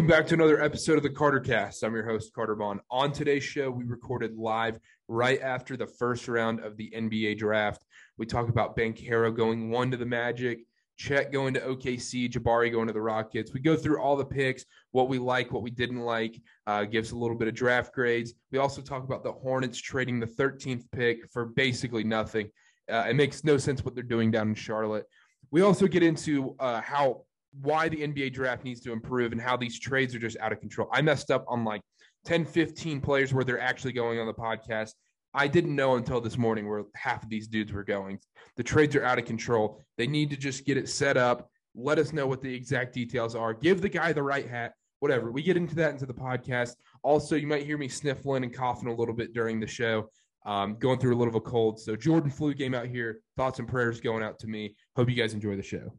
[0.00, 1.82] welcome back to another episode of the Carter Cast.
[1.82, 2.80] I'm your host, Carter Bond.
[2.90, 4.78] On today's show, we recorded live
[5.08, 7.84] right after the first round of the NBA draft.
[8.16, 10.60] We talk about Banchero going one to the Magic,
[10.96, 13.52] Chet going to OKC, Jabari going to the Rockets.
[13.52, 17.10] We go through all the picks, what we like, what we didn't like, uh, gives
[17.10, 18.32] a little bit of draft grades.
[18.52, 22.48] We also talk about the Hornets trading the 13th pick for basically nothing.
[22.90, 25.04] Uh, it makes no sense what they're doing down in Charlotte.
[25.50, 29.56] We also get into uh, how why the NBA draft needs to improve and how
[29.56, 30.88] these trades are just out of control.
[30.92, 31.82] I messed up on like
[32.24, 34.92] 10, 15 players where they're actually going on the podcast.
[35.32, 38.18] I didn't know until this morning where half of these dudes were going.
[38.56, 39.80] The trades are out of control.
[39.96, 41.48] They need to just get it set up.
[41.74, 43.54] Let us know what the exact details are.
[43.54, 45.30] Give the guy the right hat, whatever.
[45.30, 46.74] We get into that into the podcast.
[47.02, 50.10] Also, you might hear me sniffling and coughing a little bit during the show,
[50.46, 51.78] um, going through a little of a cold.
[51.78, 53.20] So, Jordan flu game out here.
[53.36, 54.74] Thoughts and prayers going out to me.
[54.96, 55.92] Hope you guys enjoy the show.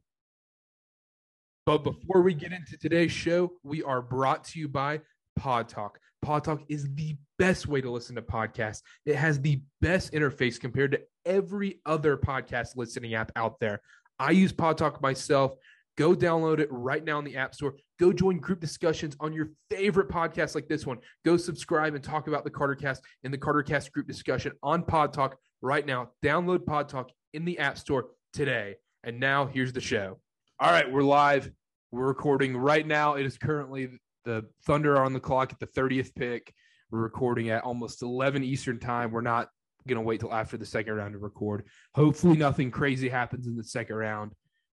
[1.66, 5.02] But before we get into today's show, we are brought to you by
[5.36, 6.00] Pod Talk.
[6.24, 8.82] Pod Talk is the best way to listen to podcasts.
[9.06, 13.82] It has the best interface compared to every other podcast listening app out there.
[14.18, 15.54] I use Pod Talk myself.
[15.98, 17.76] Go download it right now in the App Store.
[18.00, 20.98] Go join group discussions on your favorite podcasts like this one.
[21.26, 24.84] Go subscribe and talk about the Carter Cast in the Carter Cast group discussion on
[24.84, 26.10] Pod Talk right now.
[26.24, 28.78] Download Pod Talk in the App Store today.
[29.04, 30.18] And now here's the show.
[30.62, 31.50] All right, we're live.
[31.90, 33.16] We're recording right now.
[33.16, 36.54] It is currently the Thunder are on the clock at the 30th pick.
[36.92, 39.10] We're recording at almost 11 Eastern time.
[39.10, 39.50] We're not
[39.88, 41.66] going to wait till after the second round to record.
[41.96, 44.34] Hopefully, nothing crazy happens in the second round.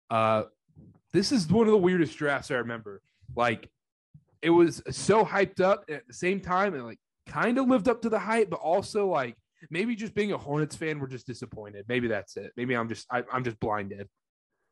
[0.09, 0.43] Uh,
[1.11, 3.01] this is one of the weirdest drafts I remember.
[3.35, 3.69] Like,
[4.41, 8.03] it was so hyped up at the same time, and like kind of lived up
[8.03, 9.35] to the hype, but also like
[9.69, 11.83] maybe just being a Hornets fan, we're just disappointed.
[11.89, 12.53] Maybe that's it.
[12.55, 14.07] Maybe I'm just I, I'm just blinded.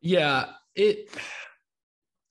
[0.01, 1.09] Yeah, it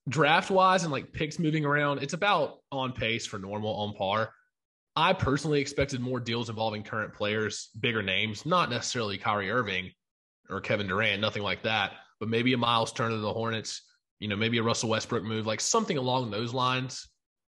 [0.08, 4.32] draft wise and like picks moving around, it's about on pace for normal on par.
[4.96, 9.90] I personally expected more deals involving current players, bigger names, not necessarily Kyrie Irving
[10.48, 13.82] or Kevin Durant, nothing like that, but maybe a Miles Turner to the Hornets,
[14.18, 17.08] you know, maybe a Russell Westbrook move, like something along those lines.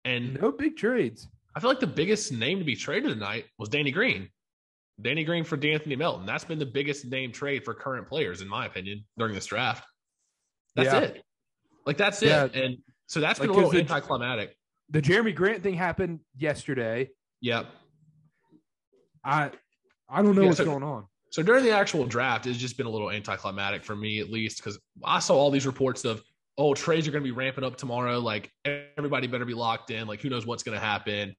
[0.03, 1.27] And no big trades.
[1.55, 4.29] I feel like the biggest name to be traded tonight was Danny Green.
[5.01, 6.25] Danny Green for De'Anthony Melton.
[6.25, 9.83] That's been the biggest name trade for current players, in my opinion, during this draft.
[10.75, 10.99] That's yeah.
[10.99, 11.23] it.
[11.85, 12.45] Like that's yeah.
[12.45, 12.55] it.
[12.55, 12.77] And
[13.07, 14.55] so that's been a little anticlimactic.
[14.89, 17.09] The Jerami Grant thing happened yesterday.
[17.41, 17.67] Yep.
[19.23, 19.51] I
[20.09, 21.05] I don't know yeah, what's so, going on.
[21.29, 24.57] So during the actual draft, it's just been a little anticlimactic for me, at least,
[24.57, 26.21] because I saw all these reports of,
[26.57, 28.19] oh, trades are going to be ramping up tomorrow.
[28.19, 30.07] Like everybody better be locked in.
[30.07, 31.33] Like who knows what's going to happen.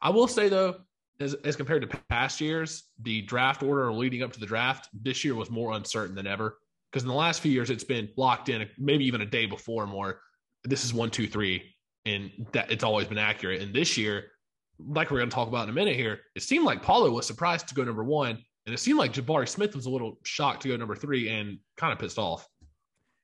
[0.00, 0.76] I will say though,
[1.18, 5.24] as, as compared to past years, the draft order leading up to the draft this
[5.24, 6.58] year was more uncertain than ever.
[6.96, 9.86] Because in the last few years, it's been locked in, maybe even a day before
[9.86, 10.22] more.
[10.64, 11.74] This is one, two, three,
[12.06, 13.60] and that it's always been accurate.
[13.60, 14.30] And this year,
[14.78, 17.26] like we're going to talk about in a minute here, it seemed like Paolo was
[17.26, 20.62] surprised to go number one, and it seemed like Jabari Smith was a little shocked
[20.62, 22.48] to go number three and kind of pissed off.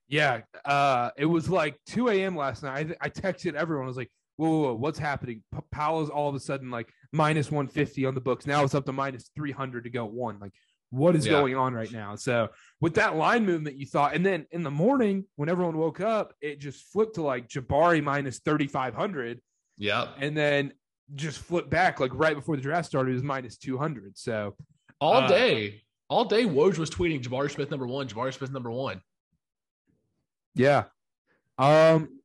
[0.07, 2.37] Yeah, uh, it was like 2 a.m.
[2.37, 2.95] last night.
[3.01, 3.85] I, I texted everyone.
[3.85, 5.41] I was like, whoa, whoa, whoa, what's happening?
[5.51, 8.45] P- Paolo's all of a sudden like minus 150 on the books.
[8.45, 10.37] Now it's up to minus 300 to go one.
[10.39, 10.51] Like,
[10.93, 11.31] what is yeah.
[11.31, 12.15] going on right now?
[12.15, 12.49] So
[12.79, 16.33] with that line movement, you thought, and then in the morning when everyone woke up,
[16.39, 19.41] it just flipped to like Jabari minus thirty five hundred.
[19.77, 20.73] Yeah, and then
[21.15, 24.17] just flipped back like right before the draft started, it was minus two hundred.
[24.17, 24.55] So
[25.01, 28.71] all uh, day, all day, Woj was tweeting Jabari Smith number one, Jabari Smith number
[28.71, 29.01] one.
[30.53, 30.83] Yeah.
[31.57, 32.19] Um,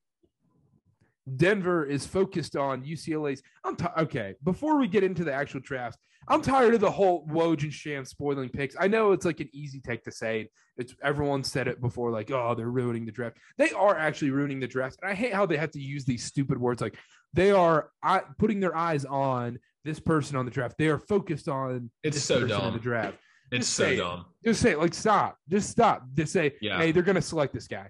[1.37, 3.43] Denver is focused on UCLA's.
[3.65, 4.35] I'm t- okay.
[4.45, 8.05] Before we get into the actual draft, I'm tired of the whole Woj and Sham
[8.05, 8.77] spoiling picks.
[8.79, 10.51] I know it's like an easy take to say.
[10.77, 13.39] It's everyone said it before, like, oh, they're ruining the draft.
[13.57, 16.25] They are actually ruining the draft, and I hate how they have to use these
[16.25, 16.97] stupid words like
[17.33, 20.77] they are I, putting their eyes on this person on the draft.
[20.79, 23.17] They are focused on it's so dumb the draft.
[23.51, 24.27] It's just so dumb.
[24.43, 24.51] It.
[24.51, 24.79] Just say it.
[24.79, 25.39] like stop.
[25.49, 26.05] Just stop.
[26.15, 26.79] Just say, yeah.
[26.79, 27.89] hey, they're gonna select this guy.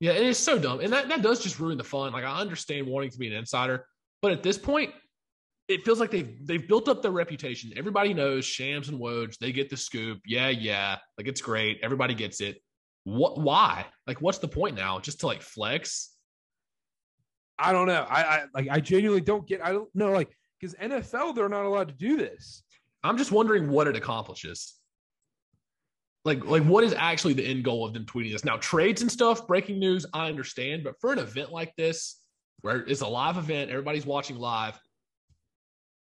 [0.00, 0.80] Yeah, it is so dumb.
[0.80, 2.12] And that, that does just ruin the fun.
[2.12, 3.86] Like I understand wanting to be an insider,
[4.20, 4.92] but at this point,
[5.68, 7.72] it feels like they've they've built up their reputation.
[7.76, 10.20] Everybody knows Shams and Woj, they get the scoop.
[10.24, 10.96] Yeah, yeah.
[11.18, 11.80] Like it's great.
[11.82, 12.62] Everybody gets it.
[13.04, 13.86] What why?
[14.06, 15.00] Like what's the point now?
[15.00, 16.12] Just to like flex?
[17.58, 18.06] I don't know.
[18.08, 20.28] I, I like I genuinely don't get I don't know like
[20.60, 22.62] because NFL they're not allowed to do this.
[23.02, 24.74] I'm just wondering what it accomplishes.
[26.26, 28.44] Like, like what is actually the end goal of them tweeting this?
[28.44, 32.20] Now, trades and stuff, breaking news, I understand, but for an event like this,
[32.62, 34.76] where it's a live event, everybody's watching live,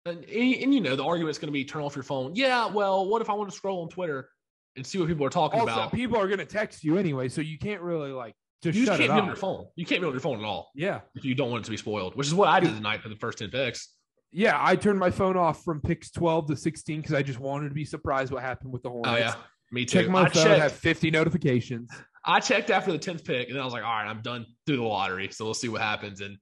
[0.07, 2.35] and, and, and you know the argument's going to be turn off your phone.
[2.35, 4.29] Yeah, well, what if I want to scroll on Twitter
[4.75, 5.91] and see what people are talking also, about?
[5.91, 8.33] People are going to text you anyway, so you can't really like
[8.63, 9.67] Just you just can't be on your phone.
[9.75, 11.01] You can't be on your phone at all Yeah.
[11.13, 13.09] if you don't want it to be spoiled, which is what I did tonight for
[13.09, 13.89] the first 10 picks.
[14.31, 17.69] Yeah, I turned my phone off from picks 12 to 16 because I just wanted
[17.69, 19.13] to be surprised what happened with the Hornets.
[19.13, 19.35] Oh, yeah.
[19.71, 19.99] Me too.
[20.01, 21.89] Check my I phone, checked, have 50 notifications.
[22.25, 24.45] I checked after the 10th pick, and then I was like, all right, I'm done
[24.65, 25.29] through the lottery.
[25.31, 26.21] So we'll see what happens.
[26.21, 26.37] And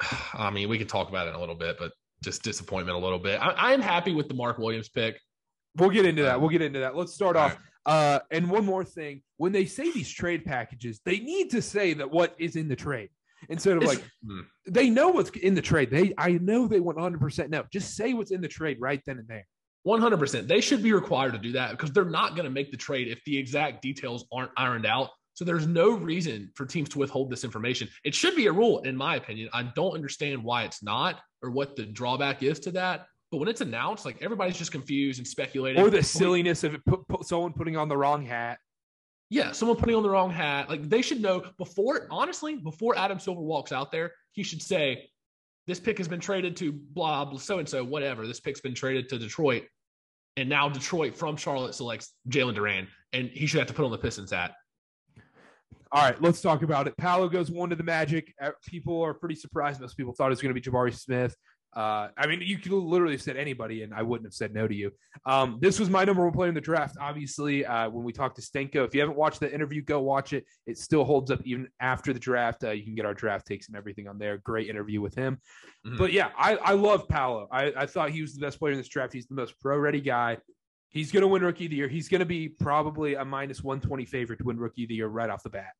[0.34, 3.00] I mean, we can talk about it in a little bit, but just disappointment a
[3.00, 3.40] little bit.
[3.40, 5.18] I, I am happy with the Mark Williams pick.
[5.76, 6.36] We'll get into that.
[6.36, 6.96] Um, We'll get into that.
[6.96, 7.58] Let's start all off.
[7.86, 11.94] Uh, and one more thing: when they say these trade packages, they need to say
[11.94, 13.08] that what is in the trade
[13.48, 14.40] instead of It's- like Hmm.
[14.68, 15.90] they know what's in the trade.
[15.90, 17.64] They I know they want 100 percent no.
[17.72, 19.46] Just say what's in the trade right then and there.
[19.86, 20.46] 100%.
[20.46, 23.08] They should be required to do that because they're not going to make the trade
[23.08, 25.10] if the exact details aren't ironed out.
[25.34, 27.88] So there's no reason for teams to withhold this information.
[28.04, 29.48] It should be a rule, in my opinion.
[29.54, 33.06] I don't understand why it's not or what the drawback is to that.
[33.30, 35.80] But when it's announced, like everybody's just confused and speculating.
[35.82, 38.58] Or the silliness of it, put, put someone putting on the wrong hat.
[39.30, 40.68] Yeah, someone putting on the wrong hat.
[40.68, 45.09] Like they should know before, honestly, before Adam Silver walks out there, he should say,
[45.70, 48.26] This pick has been traded to blah, so and so, whatever.
[48.26, 49.66] This pick's been traded to Detroit.
[50.36, 52.88] And now Detroit from Charlotte selects Jalen Duren.
[53.12, 54.54] And he should have to put on the Pistons hat.
[55.92, 56.96] All right, let's talk about it.
[56.96, 58.34] Paolo goes one to the Magic.
[58.42, 59.80] Uh, People are pretty surprised.
[59.80, 61.36] Most people thought it was going to be Jabari Smith.
[61.74, 64.66] Uh, I mean, you could literally have said anybody, and I wouldn't have said no
[64.66, 64.90] to you.
[65.24, 66.96] Um, this was my number one player in the draft.
[67.00, 70.32] Obviously, uh, when we talked to Stenko, if you haven't watched the interview, go watch
[70.32, 70.44] it.
[70.66, 72.64] It still holds up even after the draft.
[72.64, 74.38] Uh, you can get our draft takes and everything on there.
[74.38, 75.38] Great interview with him.
[75.86, 75.96] Mhm.
[75.96, 77.46] But yeah, I, I love Paolo.
[77.52, 79.12] I, I thought he was the best player in this draft.
[79.12, 80.38] He's the most pro ready guy.
[80.88, 81.86] He's going to win Rookie of the Year.
[81.88, 85.06] He's going to be probably a minus 120 favorite to win Rookie of the Year
[85.06, 85.70] right off the bat.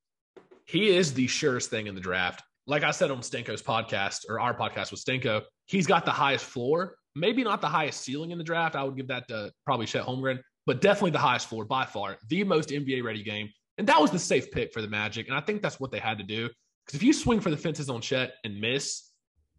[0.66, 2.44] He is the surest thing in the draft.
[2.66, 6.44] Like I said on Stenko's podcast or our podcast with Stenko, he's got the highest
[6.44, 8.76] floor, maybe not the highest ceiling in the draft.
[8.76, 12.16] I would give that to probably Chet Holmgren, but definitely the highest floor by far,
[12.28, 13.48] the most NBA ready game.
[13.78, 15.26] And that was the safe pick for the Magic.
[15.28, 16.48] And I think that's what they had to do.
[16.84, 19.10] Because if you swing for the fences on Chet and miss,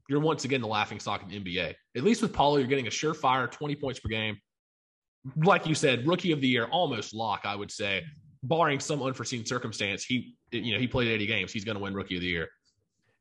[0.09, 1.73] you're once again the laughing stock of the NBA.
[1.95, 4.37] At least with Paolo, you're getting a surefire 20 points per game.
[5.37, 8.03] Like you said, rookie of the year, almost lock, I would say.
[8.43, 11.53] Barring some unforeseen circumstance, he you know he played 80 games.
[11.53, 12.49] He's going to win rookie of the year.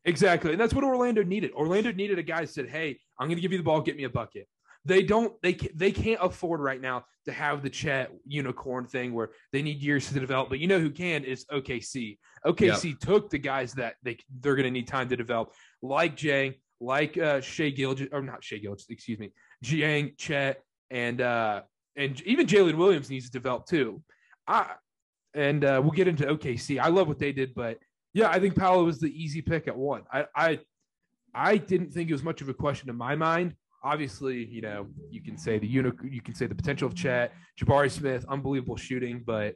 [0.05, 0.52] Exactly.
[0.52, 1.52] And that's what Orlando needed.
[1.52, 3.97] Orlando needed a guy who said, Hey, I'm going to give you the ball, get
[3.97, 4.47] me a bucket.
[4.87, 9.31] They don't, they, they can't afford right now to have the Chet unicorn thing where
[9.52, 10.49] they need years to develop.
[10.49, 12.17] But you know who can is OKC.
[12.47, 15.52] OKC took the guys that they, they're going to need time to develop,
[15.82, 19.32] like Dieng, like uh, Shai Gilgeous, or not Shai Gilgeous, excuse me,
[19.62, 21.61] Dieng, Chet, and, uh,
[21.96, 24.03] and even Jalen Williams needs to develop too.
[24.46, 24.70] I,
[25.35, 26.81] and uh, we'll get into OKC.
[26.81, 27.79] I love what they did, but
[28.12, 30.02] yeah, I think Paolo was the easy pick at one.
[30.12, 30.58] I, I,
[31.34, 33.54] I didn't think it was much of a question in my mind.
[33.82, 37.32] Obviously, you know, you can say the uni- you can say the potential of Chet,
[37.58, 39.54] Jabari Smith, unbelievable shooting, but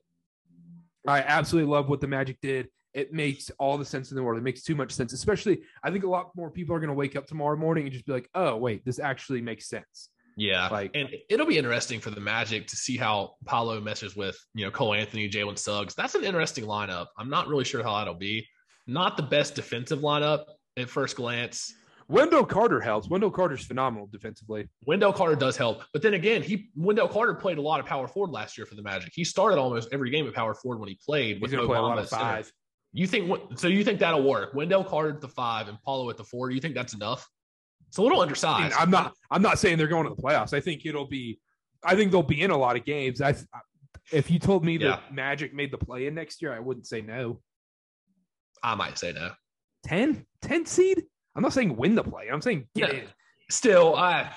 [1.07, 2.69] I absolutely love what the Magic did.
[2.95, 4.39] It makes all the sense in the world.
[4.39, 6.95] It makes too much sense, especially I think a lot more people are going to
[6.95, 10.69] wake up tomorrow morning and just be like, "Oh, wait, this actually makes sense." Yeah,
[10.69, 14.65] Like- and it'll be interesting for the Magic to see how Paolo messes with you
[14.65, 15.95] know Cole Anthony, Jalen Suggs.
[15.95, 17.07] That's an interesting lineup.
[17.19, 18.47] I'm not really sure how that'll be.
[18.87, 20.45] Not the best defensive lineup
[20.77, 21.73] at first glance.
[22.09, 23.09] Wendell Carter helps.
[23.09, 24.69] Wendell Carter's phenomenal defensively.
[24.85, 28.07] Wendell Carter does help, but then again, he Wendell Carter played a lot of power
[28.07, 29.11] forward last year for the Magic.
[29.15, 31.67] He started almost every game at power forward when he played He's with to Mo
[31.67, 32.23] play a lot of at center.
[32.23, 32.53] five.
[32.93, 33.69] You think so?
[33.69, 34.53] You think that'll work?
[34.55, 36.49] Wendell Carter at the five and Paolo at the four.
[36.51, 37.27] Do you think that's enough?
[37.95, 38.75] It's a little undersized.
[38.77, 39.15] I'm not.
[39.31, 40.53] I'm not saying they're going to the playoffs.
[40.53, 41.39] I think it'll be.
[41.85, 43.21] I think they'll be in a lot of games.
[43.23, 43.37] I.
[44.11, 47.03] If you told me that Magic made the play in next year, I wouldn't say
[47.03, 47.41] no.
[48.65, 49.31] I might say no.
[49.85, 50.27] 10?
[50.43, 51.05] 10 seed?
[51.37, 52.31] I'm not saying win the play.
[52.33, 52.99] I'm saying get Yeah.
[53.03, 53.07] in.
[53.49, 54.29] Still, I.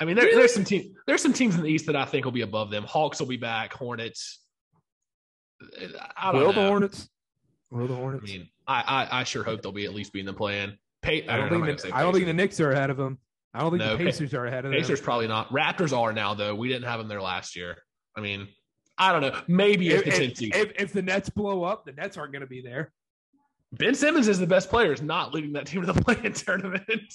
[0.00, 0.38] I mean, there, Really?
[0.38, 0.86] there's some teams.
[1.06, 2.84] there's some teams in the East that I think will be above them.
[2.84, 3.74] Hawks will be back.
[3.74, 4.40] Hornets.
[6.16, 6.62] I don't Will know.
[6.62, 7.08] the Hornets?
[7.70, 8.24] Will the Hornets?
[8.24, 10.78] I mean, I, I I sure hope they'll be at least be in the plan.
[11.04, 11.80] Pay, I don't think.
[11.80, 13.18] The, I don't think the Knicks are ahead of them.
[13.52, 14.80] I don't think No, the Pa- Pacers are ahead of them.
[14.80, 15.50] Pacers probably not.
[15.50, 16.54] Raptors are now though.
[16.54, 17.76] We didn't have them there last year.
[18.16, 18.48] I mean,
[18.96, 19.40] I don't know.
[19.46, 22.48] Maybe If, if, the if, if, the Nets blow up, the Nets aren't going to
[22.48, 22.92] be there.
[23.72, 24.92] Ben Simmons is the best player.
[24.92, 27.14] Is not leading that team to the play-in tournament.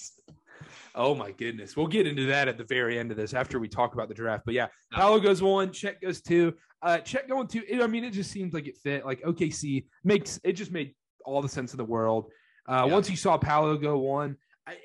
[0.94, 1.76] Oh my goodness.
[1.76, 4.14] We'll get into that at the very end of this after we talk about the
[4.14, 4.44] draft.
[4.44, 4.68] But yeah.
[4.92, 6.54] Paolo goes one, Chet goes two.
[6.82, 7.62] Uh Chet going two.
[7.68, 9.04] It, I mean, it just seems like it fit.
[9.04, 10.94] Like OKC makes it just made
[11.24, 12.30] all the sense in the world.
[12.68, 12.92] Uh Yeah.
[12.92, 14.36] once you saw Paolo go one,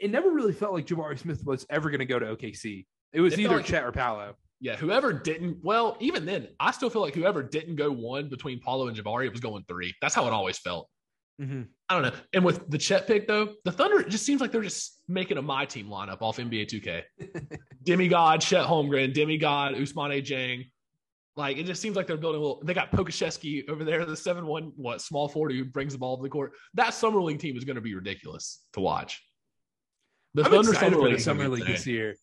[0.02, 2.86] it never really felt like Jabari Smith was ever going to go to OKC.
[3.14, 4.36] It was It either like- Chet or Paolo.
[4.62, 8.60] Yeah, whoever didn't, well, even then, I still feel like whoever didn't go one between
[8.62, 9.94] Paolo and Jabari, it was going three.
[10.02, 10.90] That's how it always felt.
[11.42, 11.64] Mm-hmm.
[11.90, 12.20] I don't know.
[12.34, 15.38] And with the Chet pick, though, the Thunder, it just seems like they're just making
[15.38, 17.04] a my team lineup off NBA 2K.
[17.84, 20.72] Demigod, Chet Holmgren, Demigod, Ousmane Dieng.
[21.38, 22.62] Like it just seems like they're building a little.
[22.64, 26.16] They got Pokusevski over there, the seven one what small forty who brings the ball
[26.16, 26.54] to the court.
[26.76, 29.22] That summer league team is going to be ridiculous to watch.
[30.34, 32.16] The I'm Thunder excited for the summer league this year.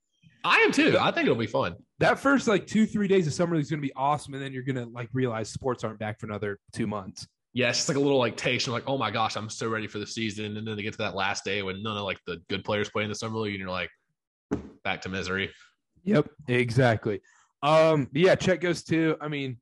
[0.45, 0.97] I am too.
[0.99, 1.77] I think it'll be fun.
[1.99, 4.43] That first like two three days of summer league is going to be awesome, and
[4.43, 7.27] then you're going to like realize sports aren't back for another two months.
[7.53, 8.67] Yeah, it's just like a little like taste.
[8.67, 10.93] You're like, oh my gosh, I'm so ready for the season, and then they get
[10.93, 13.39] to that last day when none of like the good players play in the summer
[13.39, 13.91] league, and you're like,
[14.85, 15.51] back to misery.
[16.05, 17.21] Yep, exactly.
[17.63, 19.17] Um, yeah, Chet goes too.
[19.21, 19.59] I mean,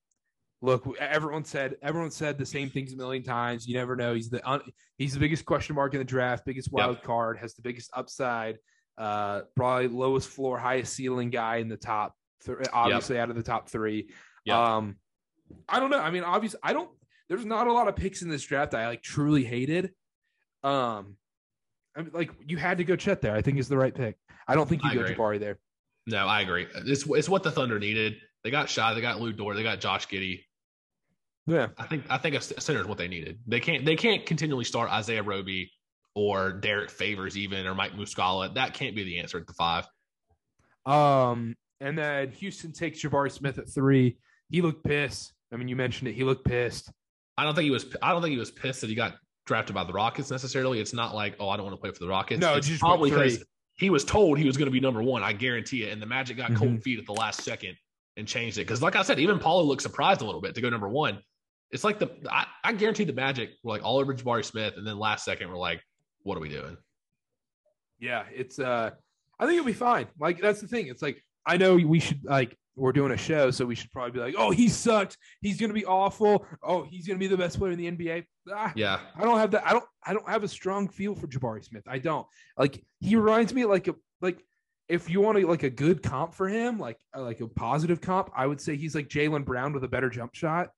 [0.63, 3.67] look, everyone said everyone said the same things a million times.
[3.67, 4.15] You never know.
[4.15, 4.63] He's the
[4.99, 7.05] he's the biggest question mark in the draft, biggest wild yep.
[7.05, 8.59] card, has the biggest upside,
[8.99, 12.15] uh, probably lowest floor, highest ceiling guy in the top.
[12.45, 13.25] Th- obviously, yep.
[13.25, 14.11] out of the top three.
[14.45, 14.57] Yep.
[14.57, 14.97] Um,
[15.69, 16.01] I don't know.
[16.01, 16.91] I mean, obviously, I don't.
[17.29, 19.93] There's not a lot of picks in this draft I like truly hated.
[20.63, 21.17] Um,
[21.97, 23.35] I mean, like you had to go Chet there.
[23.35, 24.17] I think is the right pick.
[24.49, 25.15] I don't think you I go agree.
[25.15, 25.59] Jabari there.
[26.07, 26.67] No, I agree.
[26.87, 28.17] It's it's what the Thunder needed.
[28.43, 30.45] They got Shai, they got Lu Dort, they got Josh Giddey.
[31.47, 33.39] Yeah, I think I think a center is what they needed.
[33.47, 35.71] They can't they can't continually start Isaiah Roby
[36.15, 38.55] or Derrick Favors even or Mike Muscala.
[38.55, 39.87] That can't be the answer at the five.
[40.87, 44.19] Um, and then Houston takes Jabari Smith at three.
[44.51, 45.33] He looked pissed.
[45.53, 46.15] I mean, you mentioned it.
[46.15, 46.91] He looked pissed.
[47.37, 47.87] I don't think he was.
[48.03, 49.17] I don't think he was pissed that he got
[49.47, 50.81] drafted by the Rockets necessarily.
[50.81, 52.41] It's not like, oh, I don't want to play for the Rockets.
[52.41, 53.43] No, it's just probably because
[53.81, 55.23] he was told he was going to be number one.
[55.23, 55.93] I guarantee it.
[55.93, 56.59] And the Magic got mm-hmm.
[56.59, 57.77] cold feet at the last second
[58.19, 58.67] and changed it.
[58.67, 61.19] Because, like I said, even Paulie looked surprised a little bit to go number one.
[61.71, 64.87] It's like the I, I guarantee the Magic were like all over Jabari Smith, and
[64.87, 65.81] then last second we're like,
[66.25, 66.77] what are we doing?
[67.99, 68.91] Yeah, it's uh
[69.39, 70.09] I think it'll be fine.
[70.19, 70.89] Like that's the thing.
[70.89, 74.13] It's like I know we should like we're doing a show, so we should probably
[74.13, 75.19] be like, "Oh, he sucked.
[75.43, 76.47] He's going to be awful.
[76.63, 79.39] Oh, he's going to be the best player in the NBA." Ah, yeah, I don't
[79.39, 79.67] have that.
[79.67, 79.85] I don't.
[80.05, 81.85] I don't have a strong feel for Jabari Smith.
[81.87, 82.83] I don't like.
[83.01, 84.43] He reminds me like a like
[84.89, 88.01] if you want to like a good comp for him, like uh, like a positive
[88.01, 90.71] comp, I would say he's like Jaylen Brown with a better jump shot.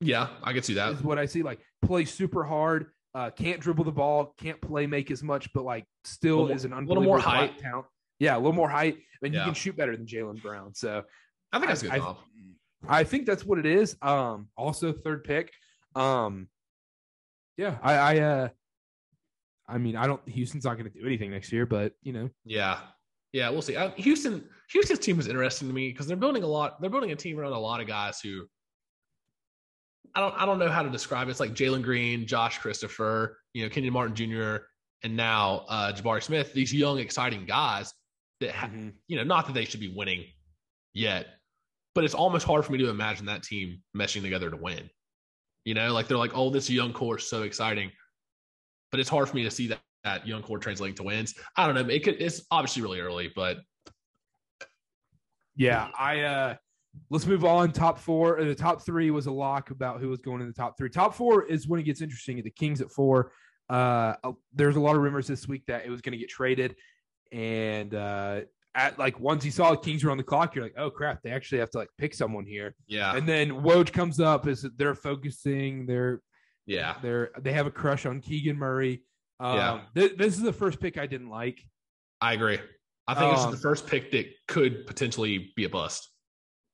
[0.00, 0.92] Yeah, I can see that.
[0.92, 1.42] Is what I see.
[1.42, 5.64] Like play super hard, uh, can't dribble the ball, can't play make as much, but
[5.64, 7.86] like still is an unbelievable little more height talent.
[8.20, 9.40] Yeah, a little more height, and yeah.
[9.40, 10.74] you can shoot better than Jaylen Brown.
[10.74, 11.02] So
[11.52, 12.16] I think that's I, good.
[12.86, 13.96] I, I, think that's what it is.
[14.02, 15.50] Um, also third pick.
[15.96, 16.48] Um,
[17.56, 18.48] yeah, I, I, uh,
[19.66, 20.26] I mean, I don't.
[20.28, 22.28] Houston's not going to do anything next year, but you know.
[22.44, 22.78] Yeah,
[23.32, 23.76] yeah, we'll see.
[23.76, 26.80] Uh, Houston, Houston's team is interesting to me because they're building a lot.
[26.80, 28.46] They're building a team around a lot of guys who.
[30.14, 30.34] I don't.
[30.34, 31.30] I don't know how to describe it.
[31.30, 34.64] It's like Jalen Green, Josh Christopher, you know, Kenyon Martin Jr.,
[35.04, 36.52] and now uh, Jabari Smith.
[36.52, 37.94] These young, exciting guys
[38.40, 38.90] that ha- mm-hmm.
[39.06, 40.24] you know, not that they should be winning
[40.92, 41.26] yet,
[41.94, 44.88] but it's almost hard for me to imagine that team meshing together to win.
[45.64, 47.90] You know, like they're like, oh, this young core is so exciting,
[48.90, 51.34] but it's hard for me to see that that young core translating to wins.
[51.56, 51.92] I don't know.
[51.92, 53.58] It could, it's obviously really early, but
[55.56, 56.54] yeah, I uh
[57.10, 57.72] let's move on.
[57.72, 60.54] Top four, uh, the top three was a lock about who was going in the
[60.54, 60.88] top three.
[60.88, 62.42] Top four is when it gets interesting.
[62.42, 63.32] The Kings at four.
[63.68, 64.14] Uh,
[64.52, 66.74] there's a lot of rumors this week that it was going to get traded.
[67.32, 68.40] And uh,
[68.74, 71.22] at like once he saw the Kings were on the clock, you're like, oh crap,
[71.22, 72.74] they actually have to like pick someone here.
[72.86, 73.16] Yeah.
[73.16, 75.86] And then Woj comes up is they're focusing.
[75.86, 76.20] They're
[76.66, 76.96] yeah.
[77.02, 79.02] They're they have a crush on Keegan Murray.
[79.38, 79.80] Um, yeah.
[79.94, 81.60] Th- this is the first pick I didn't like.
[82.20, 82.58] I agree.
[83.08, 86.08] I think um, this is the first pick that could potentially be a bust.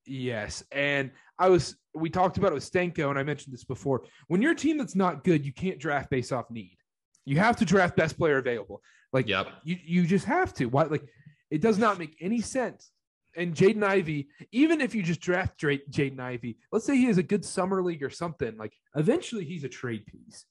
[0.05, 4.05] Yes, and I was we talked about it with Stenko, and I mentioned this before.
[4.29, 6.77] When you're a team that's not good, you can't draft based off need.
[7.25, 8.83] You have to draft best player available.
[9.17, 9.49] Like, yep.
[9.65, 10.67] you you just have to.
[10.67, 10.83] Why?
[10.83, 11.09] Like,
[11.51, 12.91] it does not make any sense.
[13.35, 17.23] And Jaden Ivey, even if you just draft Jaden Ivey, let's say he has a
[17.23, 20.45] good summer league or something, like eventually he's a trade piece.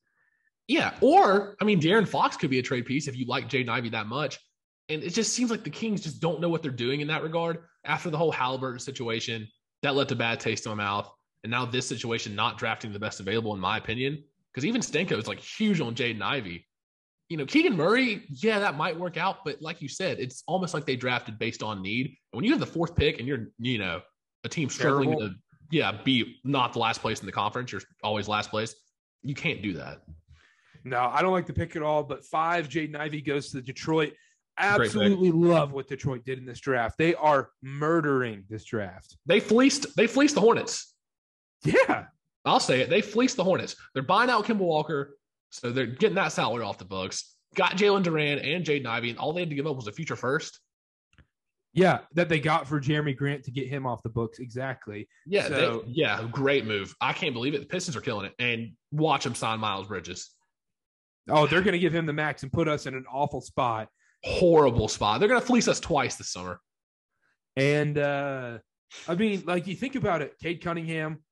[0.67, 3.69] Yeah, or I mean, De'Aaron Fox could be a trade piece if you like Jaden
[3.69, 4.39] Ivey that much.
[4.89, 7.21] And it just seems like the Kings just don't know what they're doing in that
[7.21, 7.65] regard.
[7.83, 9.47] After the whole Halliburton situation,
[9.83, 11.07] that left a bad taste in my mouth.
[11.43, 15.19] And now this situation, not drafting the best available, in my opinion, because even Stenko
[15.19, 16.64] is like huge on Jaden Ivey.
[17.29, 20.73] You know, Keegan Murray, yeah, that might work out, but like you said, it's almost
[20.73, 22.05] like they drafted based on need.
[22.05, 24.01] And when you have the fourth pick and you're, you know,
[24.43, 25.29] a team struggling Terrible.
[25.29, 25.35] to,
[25.71, 28.75] yeah, be not the last place in the conference, you're always last place.
[29.23, 30.01] You can't do that.
[30.83, 32.03] No, I don't like the pick at all.
[32.03, 34.13] But five, Jaden Ivey goes to the Detroit.
[34.57, 36.97] Absolutely love what Detroit did in this draft.
[36.99, 39.17] They are murdering this draft.
[39.25, 39.95] They fleeced.
[39.97, 40.93] They fleeced the Hornets.
[41.65, 42.05] Yeah,
[42.45, 42.89] I'll say it.
[42.91, 43.75] They fleeced the Hornets.
[43.93, 45.17] They're buying out Kemba Walker,
[45.59, 47.35] so they're getting that salary off the books.
[47.55, 49.91] Got Jalen Duren and Jaden Ivey, and all they had to give up was a
[49.91, 50.59] future first.
[51.73, 54.39] Yeah, that they got for Jerami Grant to get him off the books.
[54.39, 55.07] Exactly.
[55.25, 56.95] Yeah, so, they, yeah, great move.
[57.01, 57.59] I can't believe it.
[57.59, 60.31] The Pistons are killing it, and watch them sign Miles Bridges.
[61.29, 63.89] Oh, they're going to give him the max and put us in an awful spot.
[64.23, 65.19] Horrible spot.
[65.19, 66.59] They're going to fleece us twice this summer.
[67.55, 68.59] And uh
[69.07, 71.23] I mean, like you think about it, Cade Cunningham,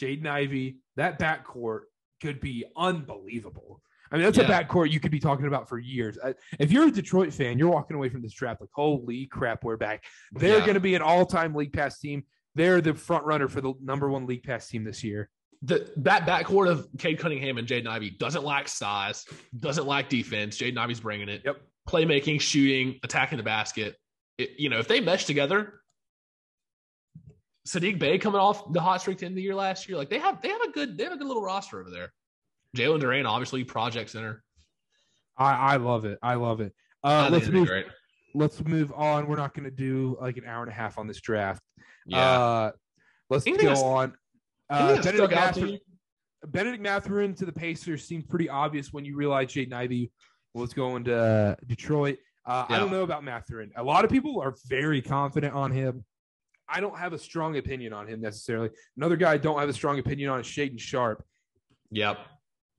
[0.00, 1.82] Jaden Ivey, that backcourt
[2.20, 3.80] could be unbelievable.
[4.10, 4.44] I mean, that's Yeah.
[4.44, 6.16] a backcourt you could be talking about for years.
[6.22, 9.64] Uh, if you're a Detroit fan, you're walking away from this draft like, holy crap,
[9.64, 10.04] we're back.
[10.32, 10.64] They're Yeah.
[10.64, 12.24] going to be an all-time league pass team.
[12.54, 15.30] They're the front runner for the number one league pass team this year.
[15.60, 19.24] the that backcourt of Cade Cunningham and Jaden Ivey doesn't lack size,
[19.58, 20.56] doesn't lack defense.
[20.56, 21.42] Jaden Ivey's bringing it.
[21.44, 21.60] Yep.
[21.88, 23.96] Playmaking, shooting, attacking the basket.
[24.38, 25.80] It, you know, if they mesh together,
[27.68, 30.18] Saddiq Bey coming off the hot streak to end the year last year, like they
[30.18, 32.12] have they have a good they have a good little roster over there.
[32.76, 34.42] Jalen Duren, obviously, project center.
[35.36, 36.18] I, I love it.
[36.22, 36.74] I love it.
[37.04, 37.70] Uh, let's move.
[38.34, 39.26] Let's move on.
[39.26, 41.62] We're not going to do like an hour and a half on this draft.
[42.06, 42.18] Yeah.
[42.18, 42.70] Uh,
[43.30, 44.14] let's Anything go on.
[44.70, 45.78] Uh, Bennedict, stuck out to Mathurin.
[46.46, 50.10] Bennedict Mathurin to the Pacers seemed pretty obvious when you realized Jaden Ivey
[50.54, 52.18] was going to Detroit.
[52.46, 53.72] Uh, I don't know about Mathurin.
[53.76, 56.04] A lot of people are very confident on him.
[56.68, 58.70] I don't have a strong opinion on him necessarily.
[58.96, 61.24] Another guy I don't have a strong opinion on is Shaedon Sharpe.
[61.90, 62.18] Yep.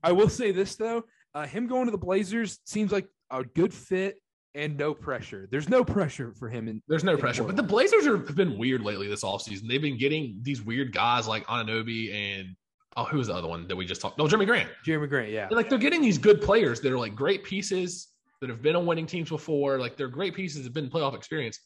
[0.02, 1.04] I will say this though,
[1.34, 4.16] uh, him going to the Blazers seems like a good fit
[4.54, 5.48] and no pressure.
[5.50, 6.68] There's no pressure for him.
[6.68, 7.44] In There's no pressure.
[7.44, 9.68] But the Blazers are, have been weird lately this offseason.
[9.68, 12.56] They've been getting these weird guys like Anunoby and
[12.96, 14.18] oh, who was the other one that we just talked?
[14.18, 14.68] No, Jerami Grant.
[14.86, 15.46] Jerami Grant, yeah.
[15.46, 18.08] And, like they're getting these good players that are like great pieces
[18.40, 19.78] that have been on winning teams before.
[19.78, 21.60] Like they're great pieces, have been playoff experience.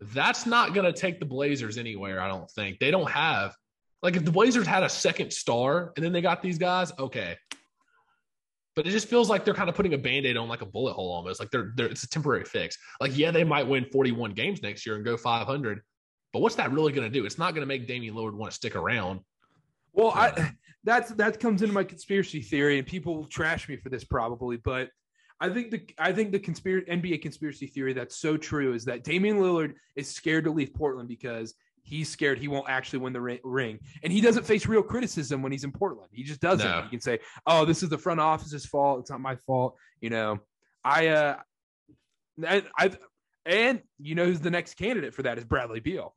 [0.00, 2.78] That's not gonna take the Blazers anywhere, I don't think.
[2.78, 3.54] They don't have
[4.02, 7.36] like if the Blazers had a second star and then they got these guys, okay.
[8.76, 10.92] But it just feels like they're kind of putting a band-aid on like a bullet
[10.92, 11.40] hole almost.
[11.40, 12.78] Like they're, they're it's a temporary fix.
[13.00, 15.80] Like, yeah, they might win 41 games next year and go 500.
[16.32, 17.26] But what's that really going to do?
[17.26, 19.20] It's not going to make Damian Lillard want to stick around.
[19.92, 20.52] Well, I
[20.84, 24.58] that's that comes into my conspiracy theory, and people will trash me for this probably,
[24.58, 24.90] but
[25.40, 29.04] I think the I think the conspiracy NBA conspiracy theory that's so true is that
[29.04, 33.20] Damian Lillard is scared to leave Portland because he's scared he won't actually win the
[33.20, 36.10] ring, and he doesn't face real criticism when he's in Portland.
[36.12, 36.68] He just doesn't.
[36.68, 36.82] No.
[36.82, 39.00] He can say, "Oh, this is the front office's fault.
[39.00, 40.40] It's not my fault." You know,
[40.84, 41.36] I uh,
[42.44, 42.90] and I
[43.46, 46.14] and you know who's the next candidate for that is Bradley Beal.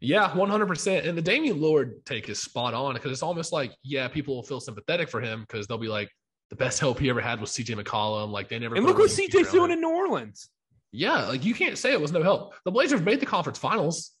[0.00, 1.08] Yeah, 100%.
[1.08, 4.44] And the Damian Lillard take is spot on because it's almost like, yeah, people will
[4.44, 6.08] feel sympathetic for him because they'll be like,
[6.50, 8.30] the best help he ever had was CJ McCollum.
[8.30, 8.74] Like they never.
[8.74, 10.48] And look what CJ's doing in New Orleans.
[10.92, 12.54] Yeah, like you can't say it was no help.
[12.64, 14.12] The Blazers made the conference finals.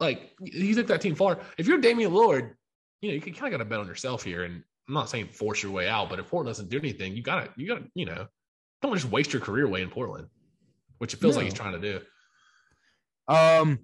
[0.00, 1.38] Like you took that team far.
[1.58, 2.54] If you're Damian Lillard,
[3.00, 4.42] you know you can kind of got to bet on yourself here.
[4.42, 7.22] And I'm not saying force your way out, but if Portland doesn't do anything, you
[7.22, 8.26] gotta you gotta you know
[8.80, 10.26] don't just waste your career away in Portland,
[10.98, 12.00] which it feels like he's trying to do.
[13.32, 13.78] Um,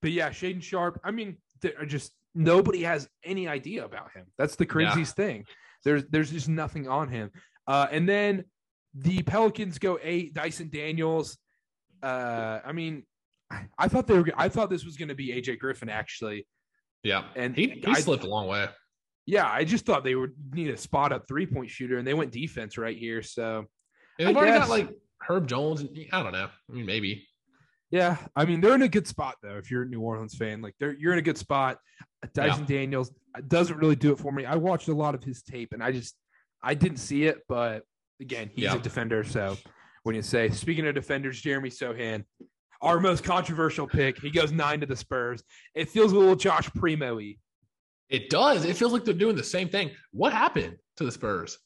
[0.00, 0.98] but yeah, Shaedon Sharpe.
[1.04, 4.24] I mean, there are just nobody has any idea about him.
[4.38, 5.44] That's the craziest thing.
[5.84, 7.30] There's there's just nothing on him.
[7.66, 8.44] Uh, and then
[8.94, 10.34] the Pelicans go eight.
[10.34, 11.38] Dyson Daniels.
[12.02, 13.04] Uh, I mean,
[13.78, 14.28] I, thought they were.
[14.36, 16.46] I thought this was going to be AJ Griffin actually.
[17.02, 18.68] Yeah, And he he I- slipped a long way.
[19.24, 22.14] Yeah, I just thought they would need a spot up three point shooter, and they
[22.14, 23.22] went defense right here.
[23.22, 23.66] So
[24.18, 24.90] And they've already got like
[25.20, 25.84] Herb Jones.
[26.12, 26.48] I don't know.
[26.48, 27.26] I mean, maybe.
[27.92, 29.56] Yeah, I mean they're in a good spot though.
[29.58, 31.78] If you're a New Orleans fan, like they're you're in a good spot.
[32.32, 33.12] Dyson Daniels
[33.48, 34.44] doesn't really do it for me.
[34.46, 36.16] I watched a lot of his tape and I just
[36.62, 37.82] I didn't see it, but
[38.20, 38.76] again, he's Yeah.
[38.76, 39.22] a defender.
[39.24, 39.58] So
[40.04, 42.24] when you say speaking of defenders, Jeremy Sochan,
[42.80, 45.42] our most controversial pick, he goes nine to the Spurs.
[45.74, 47.36] It feels a little Josh Primo-y.
[48.08, 48.64] It does.
[48.64, 49.90] It feels like they're doing the same thing.
[50.12, 51.58] What happened to the Spurs?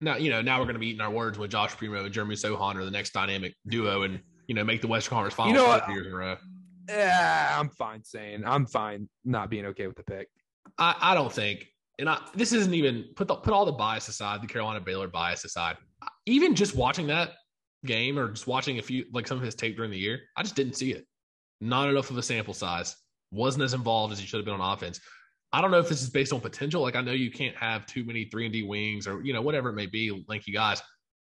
[0.00, 2.12] Now, you know, now we're going to be eating our words with Josh Primo and
[2.12, 5.56] Jeremy Sochan are the next dynamic duo and, you know, make the Western Conference Finals
[5.56, 5.90] know for what?
[5.90, 6.36] years in a row.
[6.88, 10.28] Yeah, I'm fine saying I'm fine not being okay with the pick.
[10.78, 11.66] I, I don't think,
[11.98, 15.08] and I, this isn't even put the, put all the bias aside, the Carolina Baylor
[15.08, 15.76] bias aside.
[16.26, 17.32] Even just watching that
[17.84, 20.42] game or just watching a few like some of his tape during the year, I
[20.42, 21.06] just didn't see it.
[21.60, 22.96] Not enough of a sample size.
[23.32, 25.00] Wasn't as involved as he should have been on offense.
[25.52, 26.82] I don't know if this is based on potential.
[26.82, 29.42] Like I know you can't have too many three and D wings or you know
[29.42, 30.82] whatever it may be, lanky guys.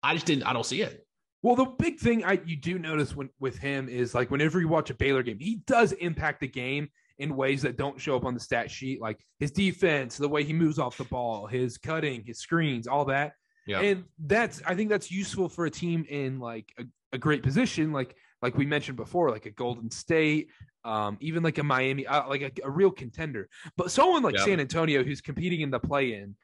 [0.03, 0.43] I just didn't.
[0.43, 1.05] I don't see it.
[1.43, 4.67] Well, the big thing I you do notice when with him is like whenever you
[4.67, 8.25] watch a Baylor game, he does impact the game in ways that don't show up
[8.25, 11.77] on the stat sheet, like his defense, the way he moves off the ball, his
[11.77, 13.33] cutting, his screens, all that.
[13.67, 13.81] Yeah.
[13.81, 17.91] And that's I think that's useful for a team in like a, a great position,
[17.91, 20.49] like like we mentioned before, like a Golden State,
[20.83, 23.49] um, even like a Miami, uh, like a, a real contender.
[23.77, 24.45] But someone like Yeah.
[24.45, 26.35] San Antonio who's competing in the play-in,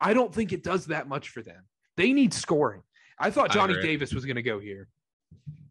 [0.00, 1.64] I don't think it does that much for them.
[1.96, 2.82] They need scoring.
[3.18, 3.82] I thought Johnny agree.
[3.86, 4.88] Davis was going to go here.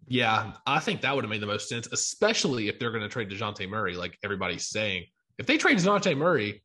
[0.07, 3.09] Yeah, I think that would have made the most sense, especially if they're going to
[3.09, 5.05] trade Dejounte Murray, like everybody's saying.
[5.39, 6.63] If they trade Dejounte Murray,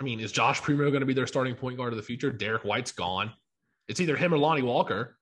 [0.00, 2.30] I mean, is Josh Primo going to be their starting point guard of the future?
[2.30, 3.32] Derrick White's gone.
[3.88, 5.16] It's either him or Lonnie Walker,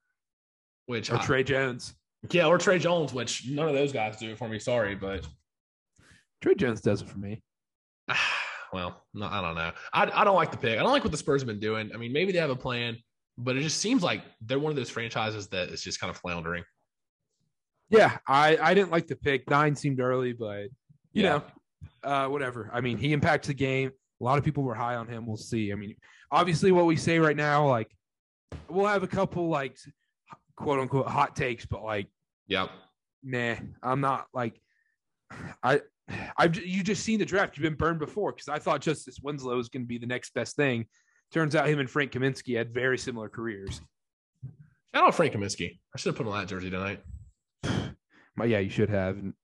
[0.86, 1.94] which Or I- Tre Jones.
[2.30, 4.58] yeah, or Tre Jones, which none of those guys do it for me.
[4.58, 5.26] Sorry, but
[6.40, 7.42] Tre Jones does it for me.
[8.72, 9.72] well, no, I don't know.
[9.92, 10.78] I, I don't like the pick.
[10.78, 11.90] I don't like what the Spurs have been doing.
[11.92, 12.96] I mean, maybe they have a plan,
[13.38, 16.16] but it just seems like they're one of those franchises that is just kind of
[16.16, 16.64] floundering.
[17.88, 19.48] Yeah, I I didn't like the pick.
[19.48, 20.64] Nine seemed early, but
[21.12, 21.28] you Yeah.
[21.28, 21.42] know,
[22.02, 22.70] uh, whatever.
[22.72, 23.92] I mean, he impacts the game.
[24.20, 25.26] A lot of people were high on him.
[25.26, 25.72] We'll see.
[25.72, 25.94] I mean,
[26.30, 27.90] obviously, what we say right now, like,
[28.68, 29.78] we'll have a couple like
[30.56, 32.08] quote unquote hot takes, but like,
[32.48, 32.66] yeah,
[33.22, 34.60] nah, I'm not like,
[35.62, 35.80] I.
[36.38, 37.58] I've you just seen the draft.
[37.58, 40.32] You've been burned before because I thought Justice Winslow was going to be the next
[40.32, 40.86] best thing.
[41.32, 43.80] Turns out him and Frank Kaminsky had very similar careers.
[44.94, 45.78] Shout out Frank Kaminsky.
[45.94, 47.00] I should have put on that jersey tonight.
[48.36, 49.16] My, yeah, you should have.
[49.18, 49.34] And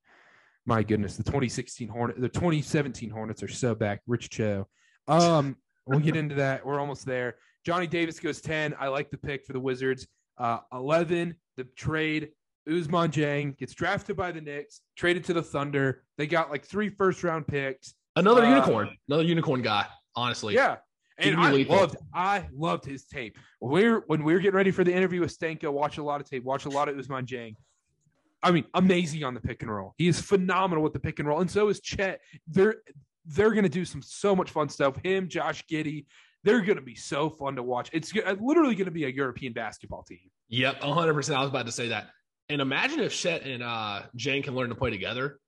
[0.67, 4.01] my goodness, the 2016 Hornet, the 2017 Hornets are so back.
[4.07, 4.67] Rich Cho.
[5.09, 6.65] Um, we'll get into that.
[6.65, 7.37] We're almost there.
[7.67, 8.75] Johnny Davis goes 10.
[8.79, 10.07] I like the pick for the Wizards.
[10.39, 12.31] Uh, 11, the trade.
[12.69, 16.03] Ousmane Dieng gets drafted by the Knicks, traded to the Thunder.
[16.17, 17.93] They got like three first round picks.
[18.17, 18.97] Another Uh, unicorn.
[19.09, 19.87] Another unicorn guy.
[20.17, 20.55] Honestly.
[20.55, 20.77] Yeah.
[21.19, 23.39] And I loved, I loved his tape.
[23.61, 26.21] When We're when we were getting ready for the interview with Stanko, watch a lot
[26.21, 27.55] of tape, watch a lot of Ousmane Dieng.
[28.43, 29.95] I mean, amazing on the pick and roll.
[29.97, 32.21] He is phenomenal with the pick and roll, and so is Chet.
[32.49, 32.77] They're
[33.27, 34.97] they're gonna do some so much fun stuff.
[35.03, 36.07] Him, Josh Giddey,
[36.43, 37.91] they're gonna be so fun to watch.
[37.93, 40.31] It's literally gonna be a European basketball team.
[40.49, 40.83] Yep.
[40.83, 41.35] 100%.
[41.35, 42.11] I was about to say that.
[42.49, 45.39] And imagine if Chet and uh, Dieng can learn to play together.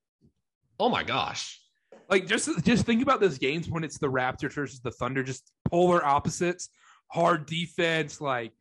[0.79, 1.61] Oh my gosh.
[2.09, 5.51] Like just just think about those games when it's the Raptors versus the Thunder, just
[5.69, 6.69] polar opposites,
[7.11, 8.51] hard defense, like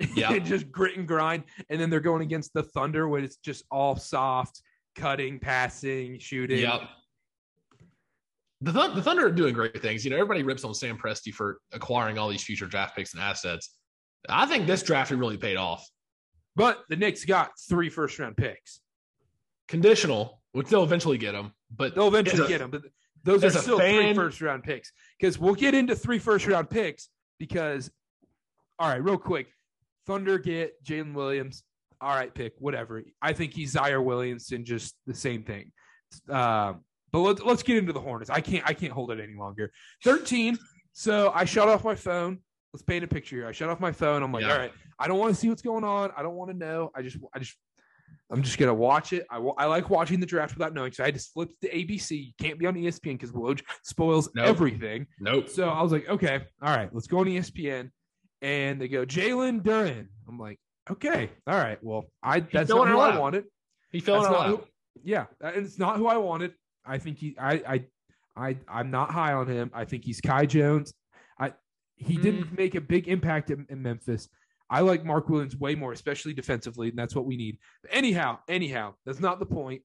[0.14, 0.38] Yeah.
[0.38, 1.44] just grit and grind.
[1.70, 4.60] And then they're going against the Thunder when it's just all soft,
[4.96, 6.58] cutting, passing, shooting.
[6.60, 6.82] Yep.
[8.60, 10.04] The, Thun- the Thunder are doing great things.
[10.04, 13.22] You know, everybody rips on Sam Presti for acquiring all these future draft picks and
[13.22, 13.76] assets.
[14.28, 15.86] I think this draft really paid off.
[16.56, 18.80] But the Knicks got three first round picks.
[19.68, 22.82] Conditional, which they'll eventually get them, but They'll eventually a- get them, but
[23.24, 24.92] those are as still three fan- first round picks.
[25.18, 27.08] Because we'll get into three first round picks
[27.38, 27.90] because,
[28.78, 29.48] all right, real quick,
[30.06, 31.64] Thunder get Jalen Williams.
[32.00, 33.02] All right, pick whatever.
[33.22, 35.72] I think he's Zaire Williamson, just the same thing.
[36.28, 36.80] Um,
[37.12, 38.28] but let's let's get into the Hornets.
[38.30, 39.72] I can't I can't hold it any longer.
[40.02, 40.58] Thirteen.
[40.92, 42.38] So I shut off my phone.
[42.72, 43.46] Let's paint a picture here.
[43.48, 44.22] I shut off my phone.
[44.22, 44.52] I'm like, Yeah.
[44.52, 46.10] all right, I don't want to see what's going on.
[46.16, 46.90] I don't want to know.
[46.94, 47.56] I just I just
[48.30, 49.26] I'm just gonna watch it.
[49.30, 50.92] I, I like watching the draft without knowing.
[50.92, 52.26] So I just flipped to ABC.
[52.26, 54.46] You can't be on ESPN because Woj spoils Nope.
[54.46, 55.06] everything.
[55.20, 55.48] nope.
[55.48, 57.90] So I was like, okay, all right, let's go on ESPN.
[58.42, 60.06] And they go Jalen Duren.
[60.28, 60.58] I'm like,
[60.90, 61.78] okay, all right.
[61.82, 63.44] Well, I that's fell not who I wanted.
[63.90, 64.60] He fell in That's our lap.
[64.60, 64.66] who-
[65.02, 66.52] yeah, and it's not who I wanted.
[66.86, 67.36] I think he.
[67.38, 67.52] I.
[67.66, 67.84] I.
[68.36, 68.56] I.
[68.68, 69.70] I'm not high on him.
[69.74, 70.94] I think he's Kai Jones.
[71.38, 71.52] I.
[71.96, 72.58] He didn't Mm.
[72.58, 74.28] make a big impact in, in Memphis.
[74.70, 77.58] I like Mark Williams way more, especially defensively, and that's what we need.
[77.90, 79.82] Anyhow, anyhow, that's not the point.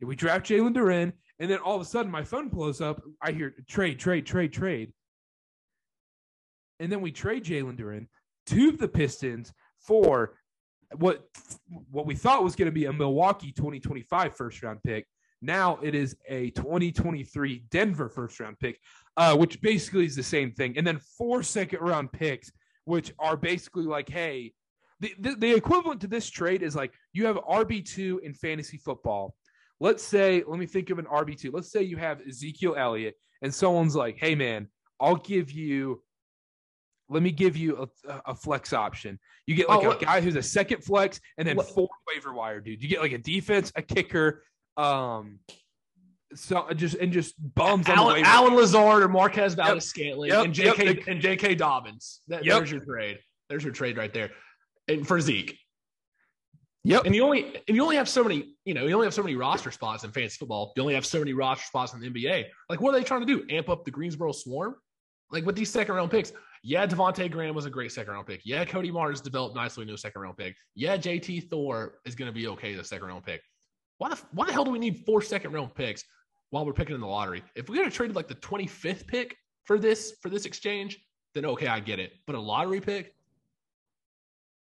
[0.00, 3.00] We draft Jalen Duren, and then all of a sudden my phone blows up.
[3.22, 4.92] I hear trade, trade, trade, trade.
[6.80, 8.08] And then we trade Jalen Duren
[8.46, 10.34] to the Pistons for
[10.96, 11.26] what
[11.90, 15.06] what we thought was going to be a Milwaukee 2025 first round pick.
[15.40, 18.78] Now it is a 2023 Denver first round pick,
[19.16, 20.76] uh, which basically is the same thing.
[20.76, 22.50] And then four second round picks,
[22.84, 24.52] which are basically like, hey,
[25.00, 29.34] the, the, the equivalent to this trade is like you have RB2 in fantasy football.
[29.80, 31.50] Let's say, let me think of an RB2.
[31.52, 34.68] Let's say you have Ezekiel Elliott, and someone's like, hey, man,
[35.00, 36.02] I'll give you,
[37.10, 39.18] let me give you a, a flex option.
[39.46, 42.32] You get like Oh, a guy who's a second flex and then What- four waiver
[42.32, 42.82] wire, dude.
[42.82, 44.42] You get like a defense, a kicker,
[44.76, 45.40] um,
[46.34, 48.26] so uh, just and just bums on the Allen, waiver.
[48.26, 50.44] Allen Lazard or Marquez Valdes-Scantling Yep.
[50.44, 50.76] and Yep.
[50.76, 52.20] JK and JK Dobbins.
[52.28, 52.56] That, Yep.
[52.58, 53.18] There's your trade.
[53.48, 54.30] There's your trade right there.
[54.88, 55.58] And for Zeke.
[56.86, 57.06] Yep.
[57.06, 59.22] And you only and you only have so many, you know, you only have so
[59.22, 60.72] many roster spots in fantasy football.
[60.76, 62.44] You only have so many roster spots in the NBA.
[62.68, 63.44] Like, what are they trying to do?
[63.48, 64.76] Amp up the Greensboro swarm?
[65.30, 66.32] Like with these second round picks.
[66.62, 68.40] Yeah, Devonte Graham was a great second round pick.
[68.44, 70.56] Yeah, Cody Martin's developed nicely into a second round pick.
[70.74, 73.42] Yeah, JT Thor is going to be okay as a second round pick.
[73.98, 76.04] Why the why the hell do we need four second round picks
[76.54, 77.42] while we're picking in the lottery?
[77.56, 81.66] If we had traded like the 25th pick for this for this exchange, then okay,
[81.66, 82.12] I get it.
[82.26, 83.12] But a lottery pick,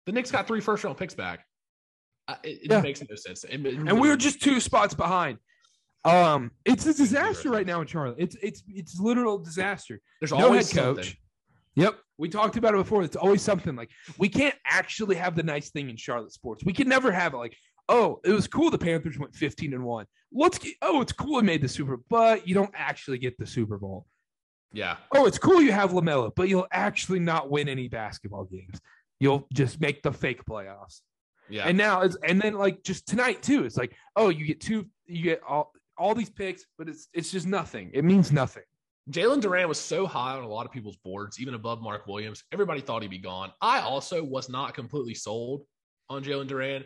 [0.07, 1.45] the Knicks got three first round picks back.
[2.27, 2.81] Uh, It, it Yeah.
[2.81, 3.43] makes no sense.
[3.43, 5.37] It- it and we were just two spots behind.
[6.03, 7.65] Um, it's a disaster right.
[7.65, 8.15] now in Charlotte.
[8.17, 10.01] It's it's it's literal disaster.
[10.19, 10.95] there's no always head coach.
[10.95, 11.17] something.
[11.75, 13.03] Yep, we talked about it before.
[13.03, 16.63] It's always something like we can't actually have the nice thing in Charlotte sports.
[16.65, 17.55] We can never have it like,
[17.87, 20.05] oh, it was cool the Panthers went 15 and 1.
[20.33, 23.45] Let's get oh, it's cool it made the Super, but you don't actually get the
[23.45, 24.05] Super Bowl.
[24.71, 28.81] Yeah, Oh, it's cool you have LaMelo, but you'll actually not win any basketball games.
[29.19, 31.01] You'll just make the fake playoffs.
[31.47, 31.65] yeah.
[31.67, 33.65] And now it's and then like just tonight too.
[33.65, 37.31] It's like, oh, you get two, you get all all these picks, but it's it's
[37.31, 37.91] just nothing.
[37.93, 38.63] It means nothing.
[39.11, 42.43] Jalen Duren was so high on a lot of people's boards, even above Mark Williams.
[42.51, 43.51] Everybody thought he'd be gone.
[43.61, 45.65] I also was not completely sold
[46.09, 46.83] on Jalen Duren,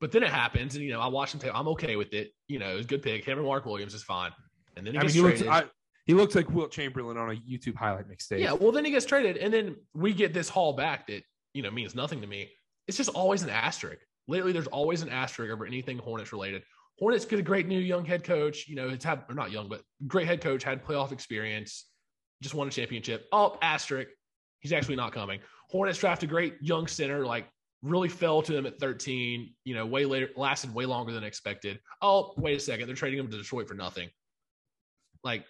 [0.00, 1.40] but then it happens, and you know I watched him.
[1.40, 2.32] Take, I'm okay with it.
[2.48, 3.24] You know, it was a good pick.
[3.24, 4.32] Him and Mark Williams is fine.
[4.76, 5.52] And then he I mean, gets he looks traded.
[5.52, 5.64] I,
[6.06, 8.40] he looks like Wilt Chamberlain on a YouTube highlight mixtape.
[8.40, 11.62] Yeah, well, then he gets traded, and then we get this haul back that you
[11.62, 12.50] know means nothing to me.
[12.88, 14.02] It's just always an asterisk.
[14.26, 16.62] Lately, there's always an asterisk over anything Hornets related.
[16.98, 18.68] Hornets get a great new young head coach.
[18.68, 21.86] You know, it's had or not young, but great head coach had playoff experience.
[22.42, 23.26] Just won a championship.
[23.32, 24.10] Oh, asterisk.
[24.60, 25.40] He's actually not coming.
[25.70, 27.46] Hornets draft a great young center, like
[27.82, 29.54] really fell to them at 13.
[29.64, 31.80] You know, way later, lasted way longer than expected.
[32.02, 34.08] Oh, wait a second, they're trading him to Detroit for nothing.
[35.22, 35.44] Like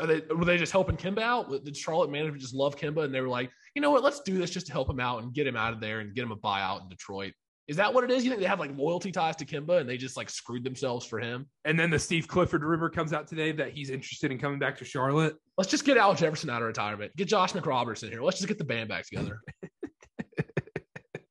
[0.00, 1.64] are they, were they just helping Kemba out?
[1.64, 4.38] Did Charlotte management just love Kemba and they were like, you know what, let's do
[4.38, 6.32] this just to help him out and get him out of there and get him
[6.32, 7.32] a buyout in Detroit?
[7.68, 8.24] Is that what it is?
[8.24, 11.06] You think they have like loyalty ties to Kemba and they just like screwed themselves
[11.06, 11.46] for him?
[11.64, 14.78] And then the Steve Clifford rumor comes out today that he's interested in coming back
[14.78, 15.36] to Charlotte.
[15.58, 17.12] Let's just get Al Jefferson out of retirement.
[17.16, 18.22] Get Josh McRobertson here.
[18.22, 19.40] Let's just get the band back together.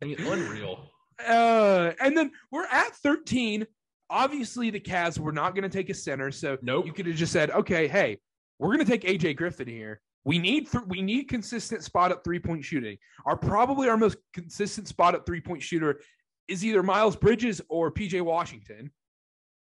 [0.01, 0.89] I mean, unreal.
[1.25, 3.65] Uh, and then we're at 13.
[4.09, 6.85] Obviously, the Cavs were not going to take a center, so Nope.
[6.85, 8.17] you could have just said, "Okay, hey,
[8.59, 10.01] we're going to take AJ Griffin here.
[10.25, 12.97] We need th- we need consistent spot up three point shooting.
[13.25, 16.01] Our probably our most consistent spot up three point shooter
[16.47, 18.91] is either Miles Bridges or PJ Washington,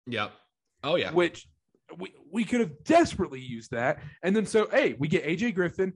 [0.06, 0.32] Yep.
[0.84, 1.12] Oh yeah.
[1.12, 1.46] which
[1.98, 4.02] we we could have desperately used that.
[4.22, 5.92] And then so hey, we get AJ Griffin.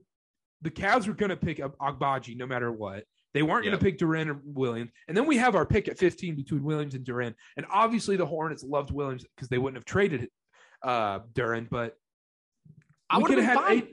[0.61, 3.03] The Cavs were going to pick up Agbaji no matter what.
[3.33, 4.91] They weren't going to pick Duren or Williams.
[5.07, 7.33] And then we have our pick at 15 between Williams and Duren.
[7.57, 10.29] And obviously the Hornets loved Williams because they wouldn't have traded
[10.83, 11.67] uh, Duren.
[11.69, 11.97] But
[13.09, 13.77] I would have could have fine.
[13.77, 13.87] had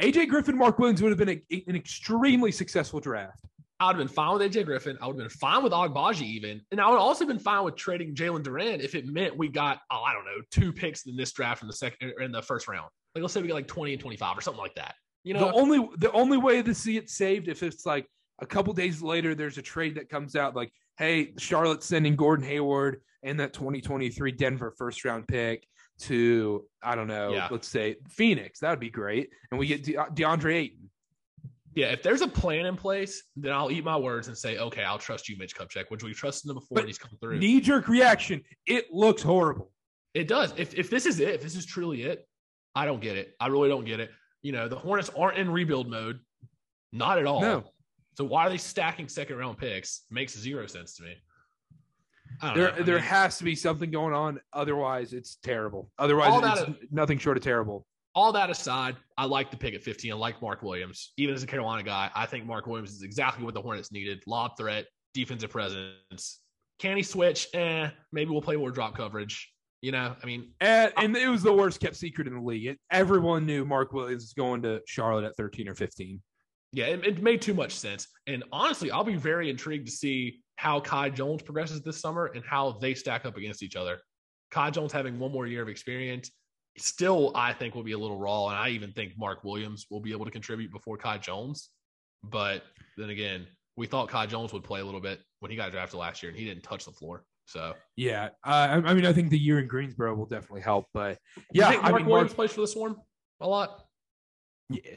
[0.00, 3.44] A- AJ Griffin, Mark Williams would have been a, an extremely successful draft.
[3.78, 4.96] I would have been fine with AJ Griffin.
[5.02, 6.62] I would have been fine with Agbaji even.
[6.70, 9.80] And I would also been fine with trading Jalen Duren if it meant we got,
[9.90, 12.40] oh, I don't know, two picks in this draft in the second or in the
[12.40, 12.88] first round.
[13.14, 14.94] Like let's say we get like 20 and 25 or something like that.
[15.24, 18.06] You know, the only the only way to see it saved if it's like
[18.40, 22.44] a couple days later there's a trade that comes out like hey charlotte's sending gordon
[22.46, 25.66] hayward and that 2023 denver first round pick
[25.98, 27.48] to i don't know Yeah.
[27.50, 30.90] let's say phoenix that would be great and we get De- deandre ayton
[31.74, 34.82] yeah, if there's a plan in place, then I'll eat my words and say, okay,
[34.82, 37.38] I'll trust you, Mitch Kupchak, which we've trusted him before But and he's come through.
[37.38, 39.70] knee-jerk reaction it looks horrible
[40.14, 40.54] It does.
[40.56, 42.26] If if this is it, if this is truly it,
[42.74, 43.34] I don't get it.
[43.38, 44.10] I really don't get it.
[44.40, 46.18] You know, the Hornets aren't in rebuild mode,
[46.94, 47.42] not at all.
[47.42, 47.64] No.
[48.16, 50.02] So why are they stacking second round picks?
[50.10, 51.14] Makes zero sense to me.
[52.42, 52.72] I don't there.
[52.72, 57.18] I there mean, has to be something going on otherwise it's terrible otherwise that nothing
[57.18, 60.10] short of terrible all that aside, I like the pick at 15.
[60.10, 61.12] I like Mark Williams.
[61.18, 64.22] Even as a Carolina guy, I think Mark Williams is exactly what the Hornets needed.
[64.26, 66.40] Lob threat, defensive presence.
[66.78, 67.46] Can he switch?
[67.52, 69.52] Eh, maybe we'll play more drop coverage.
[69.82, 72.66] You know, I mean, and, and it was the worst kept secret in the league
[72.66, 76.20] it, everyone knew mark williams was going to charlotte at 13 or 15
[76.76, 78.06] Yeah, it, it made too much sense.
[78.26, 82.44] And honestly, I'll be very intrigued to see how Kai Jones progresses this summer and
[82.44, 83.98] how they stack up against each other.
[84.50, 86.30] Kai Jones having one more year of experience,
[86.76, 88.48] still, I think, will be a little raw.
[88.48, 91.70] And I even think Mark Williams will be able to contribute before Kai Jones.
[92.22, 92.62] But
[92.98, 93.46] then again,
[93.78, 96.28] we thought Kai Jones would play a little bit when he got drafted last year,
[96.28, 97.24] and he didn't touch the floor.
[97.46, 100.88] So, Yeah, uh, I, I mean, I think the year in Greensboro will definitely help,
[100.92, 101.16] but
[101.54, 102.96] yeah, think I Mark mean, Williams Mark, plays for the Swarm
[103.40, 103.82] a lot,
[104.68, 104.96] yeah.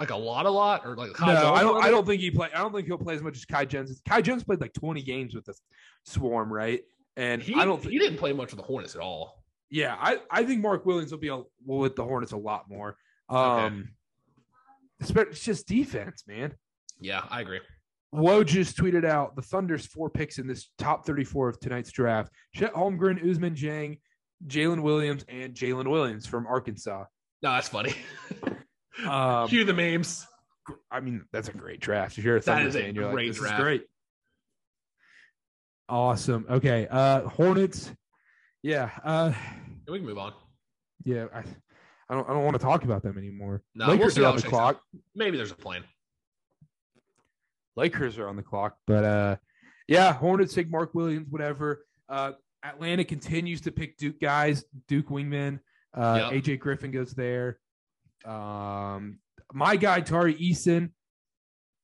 [0.00, 1.84] Like a lot, a lot, or like no, I don't.
[1.84, 2.48] I don't think he play.
[2.54, 4.00] I don't think he'll play as much as Kai Jones.
[4.08, 5.54] Kai Jones played like 20 games with the
[6.06, 6.80] Swarm, right?
[7.18, 7.84] And He, I don't.
[7.84, 9.44] he didn't play much with the Hornets at all.
[9.68, 12.96] yeah, I, I think Mark Williams will be a, with the Hornets a lot more.
[13.28, 13.90] Um,
[15.02, 16.54] espe- it's just defense, man.
[16.98, 17.60] Yeah, I agree.
[18.14, 22.32] Woj just tweeted out the Thunder's four picks in this top 34 of tonight's draft:
[22.54, 23.98] Chet Holmgren, Ousmane Dieng,
[24.46, 27.04] Jalen Williams, and Jalen Williams from Arkansas.
[27.42, 27.94] No, that's funny.
[29.06, 30.26] Um, Cue the memes.
[30.90, 32.18] I mean, that's a great draft.
[32.18, 33.58] If you're a That Thunder is fan, you're like, great this draft.
[33.58, 33.82] is great.
[35.88, 36.46] Awesome.
[36.48, 36.86] Okay.
[36.90, 37.90] Uh Hornets.
[38.62, 38.90] Yeah.
[39.02, 39.32] Uh
[39.88, 40.32] We can move on.
[41.04, 41.26] yeah.
[41.34, 41.40] I,
[42.08, 43.62] I don't I don't want to talk about them anymore.
[43.74, 44.80] No, we'll Lakers see are on the clock.
[45.14, 45.82] Maybe there's a plan.
[47.76, 48.76] Lakers are on the clock.
[48.86, 49.36] But uh
[49.88, 51.84] yeah, Hornets take Mark Williams, whatever.
[52.08, 52.32] Uh
[52.62, 55.58] Atlanta continues to pick Duke guys, Duke wingmen.
[55.94, 56.44] Uh Yep.
[56.44, 57.58] AJ Griffin goes there.
[58.24, 59.18] Um
[59.52, 60.90] my guy Tari Eason.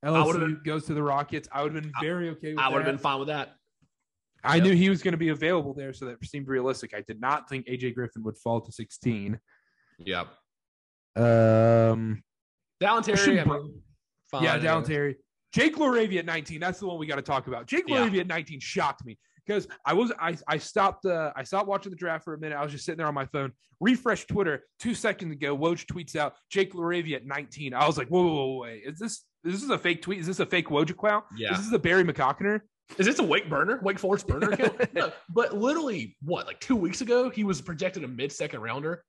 [0.05, 1.49] LSU been- goes to the Rockets.
[1.51, 3.57] I would have been very okay with I would have been fine with that.
[4.45, 4.65] I Yep.
[4.65, 6.95] knew he was going to be available there, so that seemed realistic.
[6.95, 9.41] I did not think AJ Griffin would fall to 16.
[9.99, 10.27] Yeah.
[11.17, 12.23] Um,
[12.81, 13.83] Terry, I mean,
[14.41, 15.17] yeah, down Terry.
[15.53, 16.61] Jake LaRavia at 19.
[16.61, 17.67] That's the one we got to talk about.
[17.67, 18.07] Jake Yeah.
[18.07, 19.19] LaRavia at 19 shocked me.
[19.47, 22.57] Because I was I I stopped uh I stopped watching the draft for a minute.
[22.57, 25.57] I was just sitting there on my phone, refresh Twitter two seconds ago.
[25.57, 27.75] Woj tweets out Jake LaRavia at 19.
[27.75, 30.21] I was like, whoa, whoa, whoa, wait, is this this is a fake tweet?
[30.21, 31.25] Is this a fake Woj account?
[31.37, 31.53] Yeah.
[31.53, 32.61] Is this a Barry McCockiner?
[32.99, 33.81] Is this a Wake burner?
[33.83, 34.81] Wake Forest burner account?
[34.95, 39.05] no, but literally, what, like two weeks ago, he was projected a mid second rounder.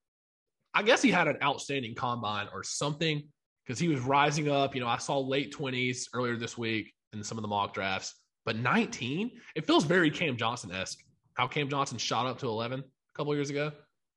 [0.74, 3.24] I guess he had an outstanding combine or something
[3.66, 4.76] because he was rising up.
[4.76, 8.16] You know, I saw late 20s earlier this week in some of the mock drafts,
[8.48, 11.04] but 19, it feels very Cam Johnson esque.
[11.34, 12.84] How Cam Johnson shot up to 11 a
[13.14, 13.74] couple years ago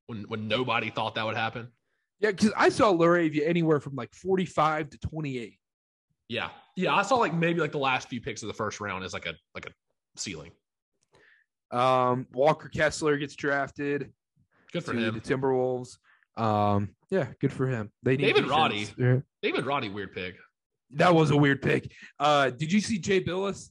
[0.06, 1.66] when, when nobody thought that would happen.
[2.20, 5.58] Yeah, because I saw LaRavia anywhere from like 45 to 28.
[6.28, 6.50] Yeah.
[6.76, 6.94] Yeah.
[6.94, 9.26] I saw like maybe like the last few picks of the first round as like
[9.26, 9.70] a like a
[10.16, 10.52] ceiling.
[11.72, 14.12] Um, Walker Kessler gets drafted
[14.72, 15.14] Good for him.
[15.14, 15.98] the Timberwolves.
[16.36, 17.90] Um, yeah, good for him.
[18.04, 18.48] They need David.
[18.48, 18.86] Roddy.
[18.96, 19.18] Yeah.
[19.42, 20.36] David Roddy, weird pick.
[20.92, 21.90] That was a weird pick.
[22.20, 23.70] Uh, did you see Jay Bilas?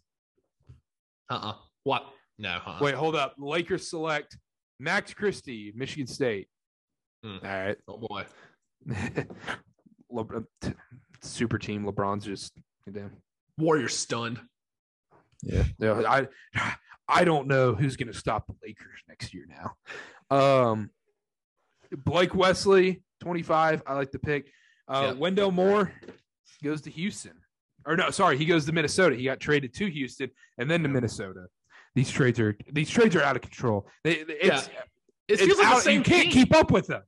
[1.29, 1.53] Uh-uh.
[1.83, 2.05] What?
[2.37, 2.59] No.
[2.65, 2.79] Uh-uh.
[2.81, 3.35] Wait, hold up.
[3.37, 4.37] Lakers select
[4.79, 6.47] Max Christie, Michigan State.
[7.23, 7.37] Hmm.
[7.43, 7.77] All right.
[7.87, 8.25] Oh boy.
[10.61, 10.73] T-
[11.21, 11.85] super team.
[11.85, 12.53] LeBron's just
[12.91, 13.11] damn.
[13.57, 14.39] Warriors stunned.
[15.43, 15.63] Yeah.
[15.79, 16.01] Yeah.
[16.07, 16.27] I
[17.07, 20.35] I don't know who's gonna stop the Lakers next year now.
[20.35, 20.89] Um
[21.91, 23.83] Blake Wesley, 25.
[23.85, 24.49] I like the pick.
[24.87, 25.13] Uh.
[25.17, 25.91] Wendell Moore
[26.63, 27.33] goes to Houston.
[27.89, 29.15] Or no, sorry, he goes to Minnesota.
[29.15, 31.45] He got traded to Houston and then to Minnesota.
[31.95, 33.87] These trades are these trades are out of control.
[34.03, 34.71] They, it's, It
[35.27, 36.31] it's feels like out- the same you can't team.
[36.31, 37.01] keep up with them.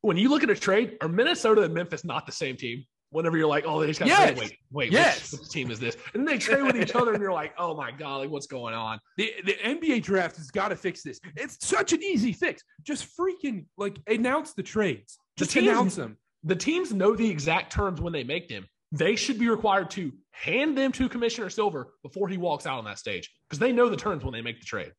[0.00, 2.84] when you look at a trade, are Minnesota and Memphis not the same team?
[3.10, 4.38] Whenever you're like, oh, they just got Yes.
[4.38, 5.30] Wait, wait, Yes.
[5.32, 5.96] which, which team is this?
[6.14, 8.74] And then they trade with each other, and you're like, oh my golly, what's going
[8.74, 8.98] on?
[9.18, 11.20] The the NBA draft has got to fix this.
[11.36, 12.62] It's such an easy fix.
[12.82, 15.18] Just freaking like announce the trades.
[15.36, 16.16] The Just teams- announce them.
[16.42, 18.66] The teams know the exact terms when they make them.
[18.92, 22.84] They should be required to hand them to Commissioner Silver before he walks out on
[22.84, 24.92] that stage because they know the terms when they make the trade.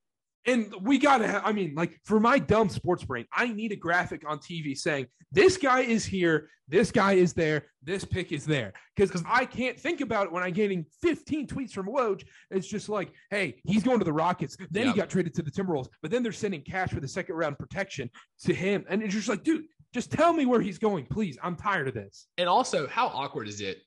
[0.45, 3.77] And we got to, I mean, like for my dumb sports brain, I need a
[3.77, 8.45] graphic on TV saying this guy is here, this guy is there, this pick is
[8.45, 8.73] there.
[8.95, 12.25] Because I can't think about it when I'm getting 15 tweets from Woj.
[12.51, 14.57] It's just like, hey, he's going to the Rockets.
[14.69, 14.95] Then Yep.
[14.95, 17.57] he got traded to the Timberwolves, but then they're sending cash for the second round
[17.57, 18.09] protection
[18.43, 18.83] to him.
[18.89, 21.37] And it's just like, dude, just tell me where he's going, please.
[21.41, 22.27] I'm tired of this.
[22.37, 23.77] And also, how awkward is it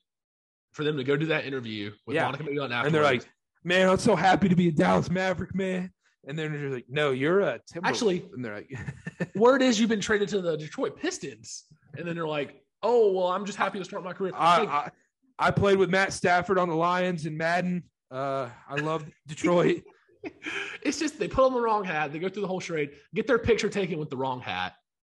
[0.71, 2.23] for them to go do that interview with Yeah.
[2.25, 2.85] Monica afterwards?
[2.85, 3.23] And they're like,
[3.63, 5.91] man, I'm so happy to be a Dallas Maverick, man.
[6.27, 7.59] And then they're like, no, you're a.
[7.83, 8.71] Actually- and they're like,
[9.35, 11.65] word is you've been traded to the Detroit Pistons.
[11.97, 14.31] And then they're like, oh, well, I'm just happy to start my career.
[14.35, 14.91] I, Like, I
[15.39, 17.83] I played with Matt Stafford on the Lions and Madden.
[18.09, 19.83] Uh, I love Detroit.
[20.81, 22.11] it's just they put on the wrong hat.
[22.11, 24.73] They go through the whole charade, get their picture taken with the wrong hat.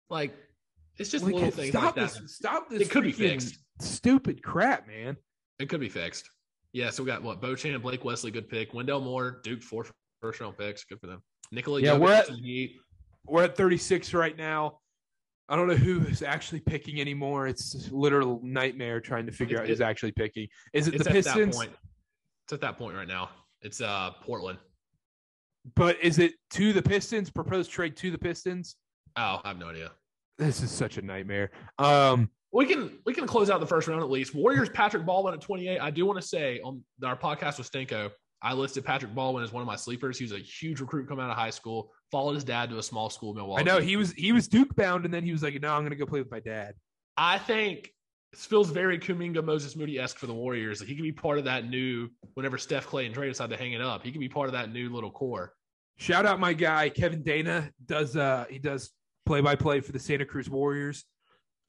[0.09, 0.33] Like,
[0.99, 2.15] it's just Like, little things stop like this!
[2.19, 2.31] that.
[2.31, 2.83] Stop this!
[2.83, 3.59] It could be fixed.
[3.81, 5.17] Stupid crap, man.
[5.59, 6.29] It could be fixed.
[6.73, 8.73] Yeah, so we got what Sochan, and Blake Wesley, good pick.
[8.75, 9.87] Wendell Moore, Duke, four
[10.21, 11.23] first round picks, good for them.
[11.51, 12.31] Nikola Yeah, Jokic, we're at-
[13.27, 14.79] We're at 36 right now.
[15.49, 17.47] I don't know who is actually picking anymore.
[17.47, 20.49] It's a literal nightmare trying to figure It's- out who's actually picking.
[20.73, 21.57] Is it the at that Pistons?
[21.57, 21.73] point.
[22.47, 23.31] It's at that point right now.
[23.61, 24.59] It's uh Portland.
[25.77, 27.31] But is it to the Pistons?
[27.31, 28.77] Proposed trade to the Pistons?
[29.17, 29.93] Oh, I have no idea.
[30.43, 31.51] This is such a nightmare.
[31.79, 34.35] Um, We can we can close out the first round at least.
[34.35, 35.79] Warriors Patrick Baldwin at 28.
[35.81, 38.11] I do want to say on our podcast with Stenko,
[38.43, 40.19] I listed Patrick Baldwin as one of my sleepers.
[40.19, 41.93] He was a huge recruit coming out of high school.
[42.11, 43.61] Followed his dad to a small school in Milwaukee.
[43.61, 45.83] I know he was he was Duke bound, and then he was like, "No, I'm
[45.83, 46.75] going to go play with my dad."
[47.17, 47.91] I think
[48.33, 50.81] this feels very Kuminga Moses Moody esque for the Warriors.
[50.81, 52.09] Like he could be part of that new.
[52.35, 54.53] Whenever Steph Clay and Dre decide to hang it up, he could be part of
[54.55, 55.53] that new little core.
[55.99, 58.91] Shout out my guy Kevin Dana does uh he does
[59.33, 61.07] play by play for the Santa Cruz Warriors.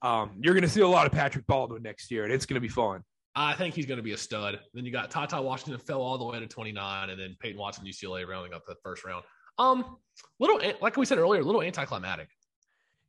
[0.02, 2.68] Um, you're gonna see a lot of Patrick Baldwin next year, and it's gonna be
[2.68, 3.02] fun.
[3.34, 4.60] I think he's going to be a stud.
[4.74, 7.58] Then you got Ty Ty Washington fell all the way to 29, and then Peyton
[7.58, 9.24] Watson UCLA rounding up the first round.
[9.58, 9.96] Um,
[10.38, 12.28] little like we said earlier, a little anticlimactic.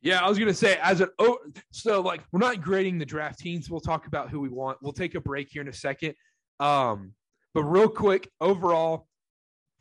[0.00, 1.38] Yeah, I was gonna say as an oh,
[1.70, 3.68] so like we're not grading the draft teams.
[3.68, 4.78] We'll talk about who we want.
[4.80, 6.14] We'll take a break here in a second.
[6.60, 7.12] Um,
[7.52, 9.06] but real quick, overall,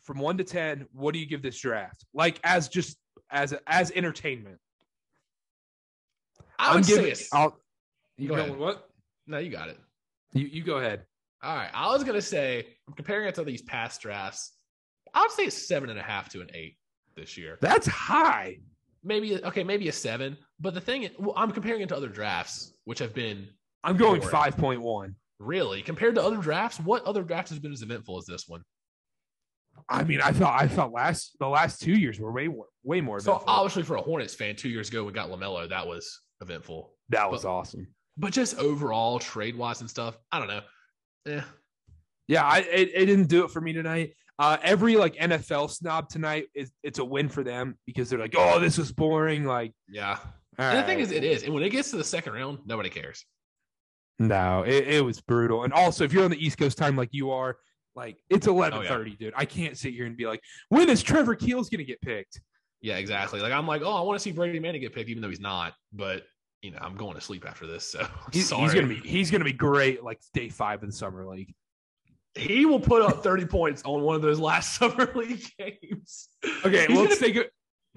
[0.03, 2.05] from one to ten, what do you give this draft?
[2.13, 2.97] Like as just
[3.31, 4.57] as as entertainment.
[6.59, 7.13] I would giving.
[7.33, 7.59] I'll,
[8.17, 8.57] you Go ahead.
[8.57, 8.89] what?
[9.27, 9.77] no, you got it.
[10.33, 11.05] You you go ahead.
[11.43, 14.53] All right, I was gonna say I'm comparing it to these past drafts.
[15.13, 16.77] I would say it's seven and a half to an eight
[17.15, 17.57] this year.
[17.61, 18.59] That's high.
[19.03, 20.37] Maybe okay, maybe a seven.
[20.59, 23.47] But the thing, well, I'm comparing it to other drafts, which have been
[23.83, 25.15] I'm going five point one.
[25.39, 26.79] really compared to other drafts.
[26.79, 28.63] What other draft has been as eventful as this one?
[29.89, 33.01] I mean, I thought I thought last the last two years were way more way
[33.01, 33.19] more.
[33.19, 33.53] So eventful.
[33.53, 35.69] obviously, for a Hornets fan, two years ago we got LaMelo.
[35.69, 36.91] That was eventful.
[37.09, 37.87] that was but- awesome.
[38.17, 40.61] But just overall, trade wise and stuff, I don't know.
[41.27, 41.41] Eh.
[42.29, 44.13] Yeah, I it, it didn't do it for me tonight.
[44.39, 48.33] Uh, every like NFL snob tonight is it's a win for them because they're like,
[48.37, 49.43] oh, this was boring.
[49.43, 50.17] Like, Yeah.
[50.57, 51.43] And the thing is, it is.
[51.43, 53.25] And when it gets to the second round, nobody cares.
[54.19, 55.63] no, it, it was brutal.
[55.65, 57.57] And also, if you're on the East Coast time like you are,
[57.95, 59.13] like it's eleven Oh, yeah.
[59.19, 59.33] dude.
[59.35, 62.39] I can't sit here and be like, when is Trevor Keels gonna get picked?
[62.81, 63.39] Yeah, exactly.
[63.41, 65.39] Like I'm like, oh, I want to see Brady Manek get picked, even though he's
[65.39, 65.73] not.
[65.93, 66.23] But
[66.61, 67.85] you know, I'm going to sleep after this.
[67.85, 68.63] So He's, sorry.
[68.63, 71.53] he's gonna be he's gonna be great like day five of the summer league.
[72.35, 76.29] He will put up 30 points on one of those last summer league games.
[76.65, 77.45] Okay, He's let's gonna- take a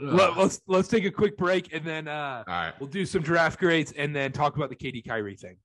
[0.01, 2.73] let, let's let's take a quick break and then uh All right.
[2.79, 5.57] We'll do some draft grades and then talk about the KD Kyrie thing.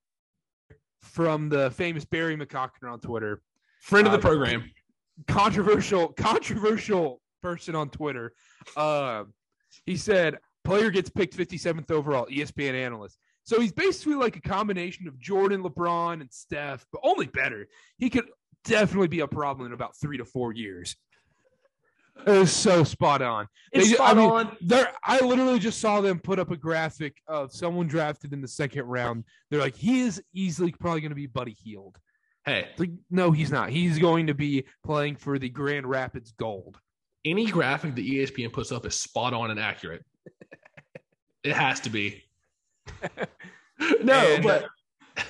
[1.02, 3.42] From the famous Barry McCockner on Twitter,
[3.82, 4.70] Friend of the Uh, program.
[5.28, 8.32] controversial, controversial person on Twitter.
[8.76, 9.24] Uh,
[9.84, 13.18] he said, player gets picked 57th overall, ESPN analyst.
[13.44, 17.68] So he's basically like a combination of Jordan, LeBron, and Steph, but only better.
[17.98, 18.24] He could
[18.64, 20.96] definitely be a problem in about three to four years.
[22.26, 23.46] It was so spot on.
[23.72, 24.56] It's They- I spot mean, on.
[24.62, 28.48] There, I literally just saw them put up a graphic of someone drafted in the
[28.48, 29.24] second round.
[29.50, 31.98] They're like, he is easily probably going to be Buddy Hield.
[32.46, 33.70] Hey, like, no, he's not.
[33.70, 36.78] He's going to be playing for the Grand Rapids Gold.
[37.24, 40.04] Any graphic that ESPN puts up is spot on and accurate.
[41.42, 42.22] it has to be.
[44.02, 44.66] no, And, but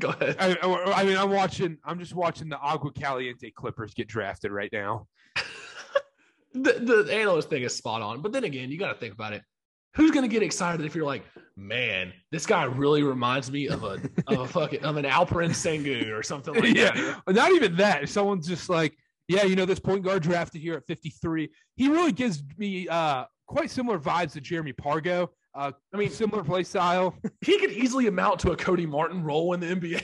[0.00, 0.36] go ahead.
[0.38, 0.56] I,
[0.94, 1.78] I- mean, I'm watching.
[1.84, 5.08] I'm just watching the Agua Caliente Clippers get drafted right now.
[6.54, 8.22] the, the analyst thing is spot on.
[8.22, 9.42] But then again, you got to think about it.
[9.94, 11.22] Who's going to get excited if you're like,
[11.54, 16.10] man, this guy really reminds me of a of a fucking of an Alperen Sengun
[16.10, 16.92] or something like yeah,
[17.26, 17.34] that.
[17.34, 18.08] not even that.
[18.08, 18.96] Someone's just like,
[19.28, 21.50] yeah, you know, this point guard drafted here at 53.
[21.76, 25.28] He really gives me uh, quite similar vibes to Jeremy Pargo.
[25.54, 27.14] Uh, I mean, similar play style.
[27.40, 30.02] he could easily amount to a Cody Martin role in the NBA.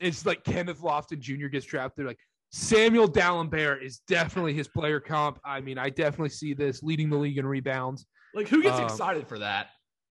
[0.00, 1.46] it's like Kenneth Lofton Jr.
[1.46, 2.06] gets drafted.
[2.06, 2.18] Like
[2.50, 5.38] Samuel Dalembert is definitely his player comp.
[5.44, 8.06] I mean, I definitely see this leading the league in rebounds.
[8.34, 9.68] like, who gets Um, excited for that?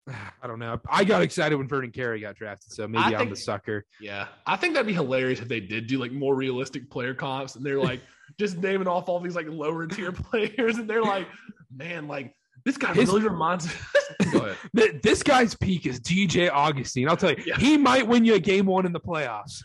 [0.43, 0.79] I don't know.
[0.89, 3.85] I got excited when Vernon Carey got drafted, so maybe I I'm think- the sucker.
[3.99, 7.55] Yeah, I think that'd be hilarious if they did do like more realistic player comps,
[7.55, 8.01] and they're like
[8.39, 11.27] just naming off all these like lower tier players, and they're like,
[11.75, 12.33] man, like
[12.65, 13.67] this guy His- really reminds.
[14.31, 14.39] Go
[14.73, 15.01] ahead.
[15.01, 17.07] This guy's peak is DJ Augustin.
[17.07, 17.57] I'll tell you, Yeah.
[17.57, 19.63] he might win you a game one in the playoffs.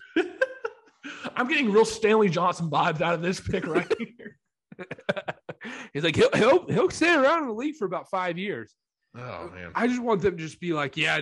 [1.37, 4.39] I'm getting real Stanley Johnson vibes out of this pick right here.
[5.93, 8.75] He's like he'll he'll he'll stay around in the league for about five years.
[9.17, 11.21] Oh man, I just want them to just be like, yeah.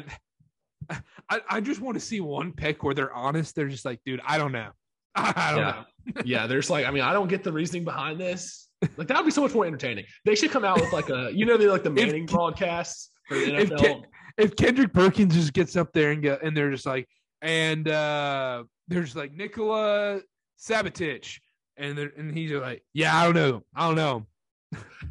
[1.31, 3.55] I, I just want to see one pick where they're honest.
[3.55, 4.71] They're just like, dude, I don't know.
[5.15, 5.85] I don't Yeah.
[6.17, 6.23] know.
[6.25, 6.47] yeah.
[6.47, 8.69] There's like, I mean, I don't get the reasoning behind this.
[8.97, 10.05] Like that would be so much more entertaining.
[10.25, 13.37] They should come out with like a, you know, they like the Manning broadcasts for
[13.37, 13.79] the if NFL.
[13.79, 14.03] Ken-
[14.39, 17.07] If Kendrick Perkins just gets up there and get, and they're just like,
[17.43, 20.21] and uh there's like Nikola
[20.61, 21.39] Sabatich,
[21.77, 24.27] and they're, and he's like, yeah, I don't know, I don't know.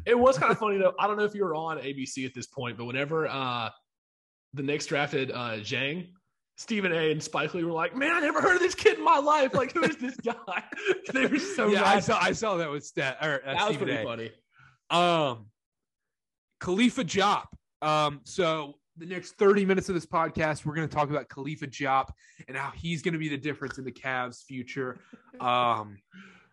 [0.06, 0.94] It was kind of funny though.
[0.98, 3.70] I don't know if you were on ABC at this point, but whenever uh
[4.54, 6.08] the Knicks drafted uh Dieng,
[6.56, 7.12] Stephen A.
[7.12, 9.54] and Spike Lee were like, "Man, I never heard of this kid in my life.
[9.54, 10.64] Like, who is this guy?"
[11.12, 13.76] they were so yeah, I saw I saw that with Stat or uh, that was
[13.76, 14.04] pretty A.
[14.04, 14.30] funny.
[14.90, 15.46] Um,
[16.60, 17.46] Khalifa Diop.
[17.80, 21.66] Um, so the next 30 minutes of this podcast, we're going to talk about Khalifa
[21.66, 22.10] Diop
[22.46, 25.00] and how he's going to be the difference in the Cavs' future.
[25.40, 25.96] Um,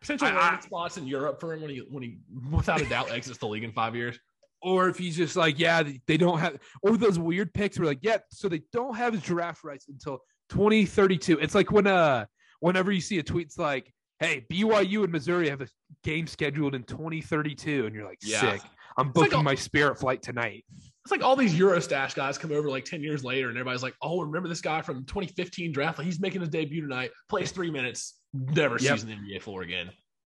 [0.02, 2.18] Potential I- I- spots in Europe for him when he when he
[2.52, 4.18] without a doubt exits the league in five years.
[4.62, 8.00] or if he's just like, yeah, they don't have, or those weird picks were like,
[8.02, 10.20] yeah, so they don't have his draft rights until
[10.50, 11.40] 2032.
[11.40, 12.26] It's like when, uh,
[12.60, 15.68] whenever you see a tweet, it's like, hey, BYU and Missouri have a
[16.04, 18.42] game scheduled in 2032, and you're like, Yeah.
[18.42, 18.62] sick.
[18.98, 20.66] I'm like booking a- my Spirit flight tonight.
[21.06, 23.96] It's like all these Eurostash guys come over like 10 years later, and everybody's like,
[24.02, 25.98] oh, remember this guy from 2015 draft?
[26.00, 29.00] Like, he's making his debut tonight, plays three minutes, never Yep.
[29.00, 29.92] sees an NBA floor again.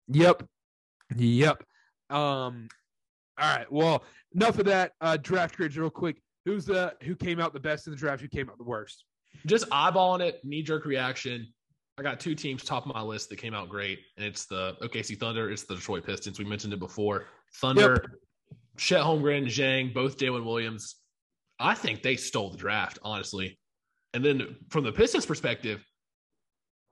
[0.09, 0.43] Yep.
[1.15, 1.63] Yep.
[2.09, 2.67] Um,
[3.39, 3.71] all right.
[3.71, 4.93] Well, enough of that.
[5.01, 6.21] Uh, draft grades real quick.
[6.45, 8.21] Who's the who came out the best in the draft?
[8.21, 9.03] Who came out the worst?
[9.45, 11.47] Just eyeballing it, knee jerk reaction.
[11.99, 14.75] I got two teams top of my list that came out great, and it's the
[14.81, 16.37] OKC Thunder, it's the Detroit Pistons.
[16.39, 17.25] We mentioned it before.
[17.55, 18.19] Thunder,
[18.77, 20.95] Chet Holmgren, Dieng, both Jalen Williams.
[21.59, 23.59] I think they stole the draft, honestly.
[24.13, 25.83] And then from the Pistons perspective,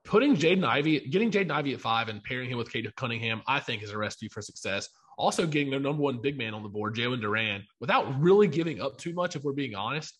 [0.05, 3.59] putting Jaden Ivey, getting Jaden Ivey at five and pairing him with Cade Cunningham, I
[3.59, 4.87] think is a recipe for success.
[5.17, 8.81] Also, getting their number one big man on the board, Jalen Duren, without really giving
[8.81, 10.19] up too much, if we're being honest.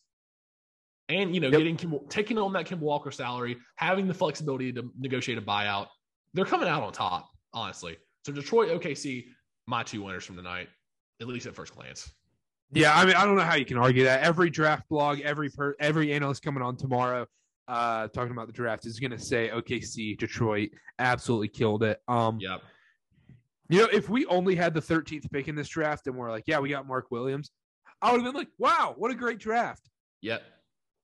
[1.09, 1.57] And you know, Yep.
[1.59, 5.87] getting Kim, taking on that Kemba Walker salary, having the flexibility to negotiate a buyout,
[6.33, 7.97] they're coming out on top, honestly.
[8.25, 9.27] So Detroit, OKC,
[9.67, 10.67] my two winners from tonight,
[11.21, 12.11] at least at first glance.
[12.71, 14.23] Yeah, I mean, I don't know how you can argue that.
[14.23, 17.27] Every draft blog, every per, every analyst coming on tomorrow,
[17.67, 22.01] uh, talking about the draft is going to say OKC, Detroit, absolutely killed it.
[22.07, 22.61] Um, Yep.
[23.67, 26.43] You know, if we only had the 13th pick in this draft and we're like,
[26.45, 27.49] yeah, we got Mark Williams,
[27.99, 29.89] I would have been like, wow, what a great draft.
[30.21, 30.43] Yep.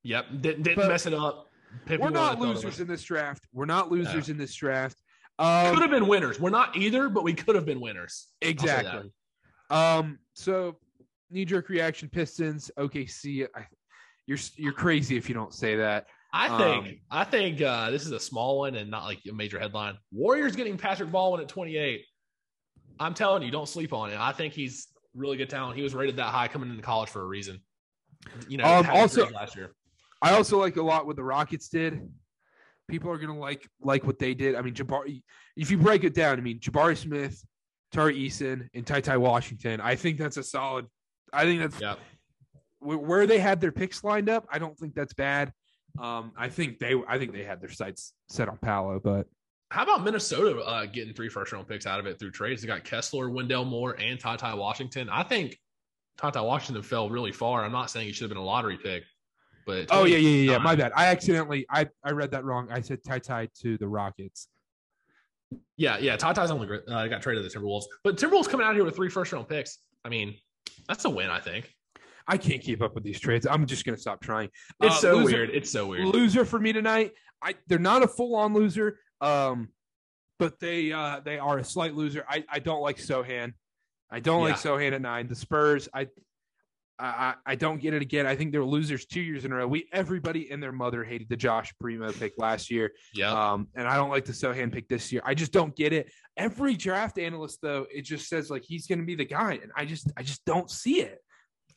[0.04, 0.26] Yep.
[0.42, 1.48] Didn't, didn't mess it up.
[1.86, 3.48] Picked We're not I thought it losers in this draft.
[3.52, 4.98] We're not losers in this draft.
[5.40, 6.40] Um, could have been winners.
[6.40, 8.28] We're not either, but we could have been winners.
[8.44, 8.80] I'll say that.
[8.80, 9.12] exactly.
[9.72, 10.78] Um, so
[11.32, 13.48] knee jerk reaction, Pistons, OKC.
[13.56, 13.66] I,
[14.28, 16.08] you're you're crazy if you don't say that.
[16.34, 19.34] I think Um, I think uh, this is a small one and not like a
[19.34, 19.98] major headline.
[20.12, 22.06] Warriors getting Patrick Baldwin at 28.
[23.00, 24.18] I'm telling you, don't sleep on it.
[24.20, 25.76] I think he's really good talent.
[25.76, 27.60] He was rated that high coming into college for a reason.
[28.48, 29.74] You know, Um, also- last year.
[30.22, 32.00] I also like a lot what the Rockets did.
[32.88, 34.54] People are gonna like like what they did.
[34.56, 35.24] I mean, Jabari.
[35.58, 37.44] If you break it down, I mean, Jabari Smith,
[37.92, 39.82] Tari Eason, and Ty Ty Washington.
[39.82, 40.86] I think that's a solid.
[41.34, 41.96] I think that's Yeah.
[42.80, 44.46] where they had their picks lined up.
[44.52, 45.52] I don't think that's bad.
[46.00, 46.96] Um, I think they.
[47.08, 49.28] I think they had their sights set on Paolo, but
[49.70, 52.62] How about Minnesota uh, getting three first round picks out of it through trades?
[52.62, 55.10] They got Kessler, Wendell Moore, and Ty Ty Washington.
[55.10, 55.58] I think
[56.18, 57.64] Ty Ty Washington fell really far.
[57.64, 59.04] I'm not saying he should have been a lottery pick,
[59.66, 60.58] but oh yeah, yeah, yeah, yeah.
[60.60, 60.92] My bad.
[60.96, 61.66] I accidentally.
[61.70, 62.70] I I read that wrong.
[62.72, 64.48] I said Ty Ty to the Rockets.
[65.78, 66.16] Yeah, yeah.
[66.16, 66.68] Ty Ty's only.
[66.88, 69.50] Uh, got traded to the Timberwolves, but Timberwolves coming out here with three first round
[69.50, 69.80] picks.
[70.06, 70.36] I mean,
[70.88, 71.30] that's a win.
[71.30, 71.74] I think
[72.32, 73.46] I can't keep up with these trades.
[73.46, 74.50] I'm just gonna stop trying.
[74.82, 75.50] it's Uh, so loser- weird.
[75.50, 76.06] It's so weird.
[76.08, 77.12] loser for me tonight.
[77.42, 79.68] I they're not a full on loser, um,
[80.40, 82.24] but they uh they are a slight loser.
[82.30, 83.52] I I don't like Sochan.
[84.10, 85.28] I don't like Sochan at nine.
[85.28, 86.08] The Spurs, I.
[87.00, 88.28] I, I I don't get it again.
[88.28, 89.68] I think they're losers two years in a row.
[89.68, 93.88] We everybody and their mother hated the Josh Primo pick last year, Yeah, um, and
[93.88, 95.22] I don't like the Sochan pick this year.
[95.26, 96.12] I just don't get it.
[96.38, 99.72] Every draft analyst though, it just says like he's going to be the guy, and
[99.76, 101.18] I just I just don't see it.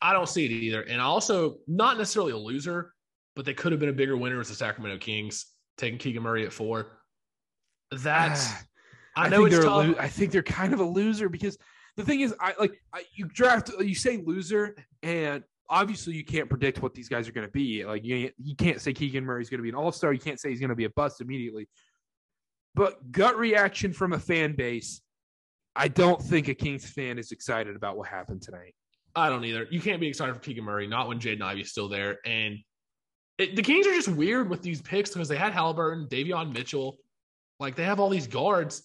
[0.04, 0.82] I don't see it either.
[0.82, 2.92] And also, not necessarily a loser,
[3.34, 5.46] but they could have been a bigger winner as the Sacramento Kings
[5.78, 6.98] taking Keegan Murray at four.
[7.90, 8.62] That's Ah.
[9.16, 9.86] I know think it's they're tough.
[9.88, 11.56] lo- I think they're kind of a loser because
[11.96, 16.48] the thing is, I like I, you draft, you say loser, and obviously you can't
[16.50, 17.84] predict what these guys are going to be.
[17.84, 20.12] Like you, you can't say Keegan Murray's going to be an All Star.
[20.12, 21.68] You can't say he's going to be a bust immediately.
[22.74, 25.00] But gut reaction from a fan base,
[25.76, 28.74] I don't think a Kings fan is excited about what happened tonight.
[29.16, 29.66] I don't either.
[29.70, 32.18] You can't be excited for Keegan Murray, not when Jaden Ivey's still there.
[32.24, 32.58] And
[33.38, 36.98] it, the Kings are just weird with these picks because they had Halliburton, Davion Mitchell.
[37.60, 38.82] Like they have all these guards.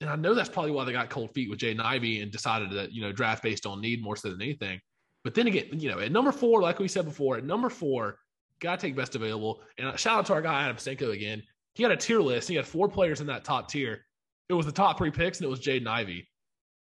[0.00, 2.70] And I know that's probably why they got cold feet with Jaden Ivey and decided
[2.70, 4.80] to, you know, draft based on need more so than anything.
[5.22, 8.18] But then again, you know, at number four, like we said before, at number four,
[8.60, 9.62] got to take best available.
[9.78, 11.42] And shout out to our guy, Adam Senko again.
[11.74, 12.48] He had a tier list.
[12.48, 14.04] He had four players in that top tier.
[14.48, 16.28] It was the top three picks, and it was Jaden Ivey.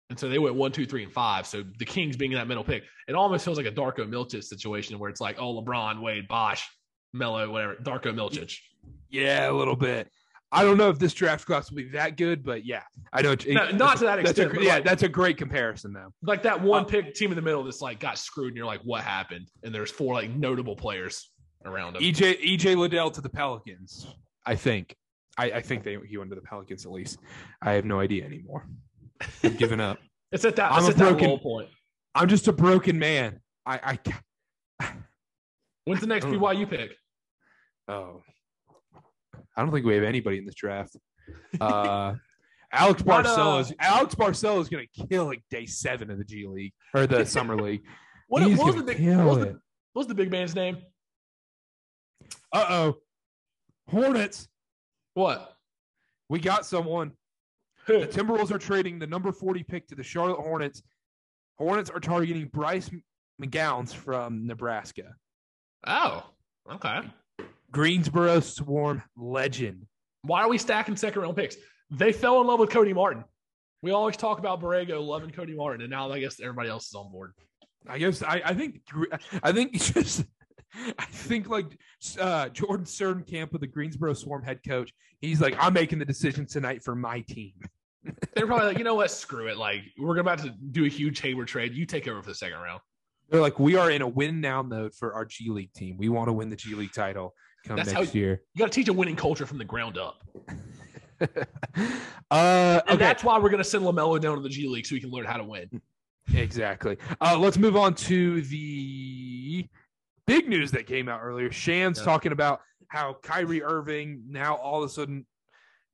[0.10, 1.48] And so they went one, two, three, and five.
[1.48, 4.44] So the Kings being in that middle pick, it almost feels like a Darko Milicic
[4.44, 6.68] situation where it's like, oh, LeBron, Wade, Bosh,
[7.14, 8.56] Melo, whatever, Darko Milicic.
[9.10, 10.08] Yeah, a little bit.
[10.52, 13.36] I don't know if this draft class will be that good, but yeah, I know.
[13.48, 16.14] No, not to that that's extent, A, yeah, like- that's a great comparison, though.
[16.22, 18.66] Like that one Uh, pick team in the middle that's like got screwed, and you're
[18.66, 19.50] like, what happened?
[19.64, 21.32] And there's four like notable players
[21.66, 22.04] around them.
[22.04, 24.08] EJ EJ Liddell to the Pelicans.
[24.46, 24.96] I think.
[25.38, 27.20] I, I think they he went to the Pelicans at least.
[27.62, 28.66] I have no idea anymore.
[29.44, 30.00] I've given up.
[30.32, 31.70] It's at that, I'm it's a at broken- low point.
[32.14, 33.40] I'm just a broken man.
[33.66, 33.98] I
[34.82, 34.94] I
[35.86, 36.26] When's the next.
[36.26, 36.92] BYU pick?
[37.88, 38.22] oh.
[39.56, 40.98] I don't think we have anybody in this draft.
[41.62, 42.16] Uh
[42.74, 43.24] Alex not?
[43.26, 47.08] Barcelo Alex Barcelo is going to kill like day seven of the G League or
[47.08, 47.84] the summer league.
[48.28, 49.08] What, what was the big?
[49.18, 49.60] What was the, what
[50.02, 50.78] was the big man's name?
[52.52, 52.96] Uh oh,
[53.90, 54.50] Hornets.
[55.14, 55.54] What?
[56.28, 57.14] We got someone.
[57.88, 58.00] Who?
[58.00, 60.82] The Timberwolves are trading the number 40 pick to the Charlotte Hornets.
[61.58, 62.90] Hornets are targeting Bryce
[63.42, 65.16] McGowns from Nebraska.
[65.86, 66.24] Oh,
[66.72, 67.02] okay.
[67.72, 69.86] Greensboro Swarm legend.
[70.24, 71.56] Why are we stacking second round picks?
[71.92, 73.24] They fell in love with Cody Martin.
[73.82, 76.96] We always talk about Borrego loving Cody Martin, and now I guess everybody else is
[76.96, 77.34] on board.
[77.88, 78.82] I guess I, I think
[79.44, 80.26] I think just
[80.98, 81.78] I think like
[82.20, 84.92] uh, Jordan Surenkamp with the Greensboro Swarm head coach.
[85.22, 87.54] He's like, I'm making the decision tonight for my team.
[88.36, 89.10] They're probably like, you know what?
[89.12, 89.58] Screw it.
[89.58, 91.74] Like, we're about to do a huge Hayward trade.
[91.74, 92.82] You take over for the second round.
[93.30, 95.98] They're like, we are in a win now mode for our G League team.
[95.98, 97.34] We want to win the G League title
[97.66, 98.42] come That's next how- year.
[98.54, 100.22] You got to teach a winning culture from the ground up.
[101.22, 101.28] uh,
[102.32, 102.96] And okay.
[102.98, 105.10] that's why we're going to send LaMelo down to the G League so he can
[105.12, 105.82] learn how to win.
[106.34, 106.98] Exactly.
[107.22, 109.68] Uh, let's move on to the
[110.28, 111.52] big news that came out earlier.
[111.52, 112.06] Shan's Yeah.
[112.06, 115.26] talking about how Kyrie Irving now all of a sudden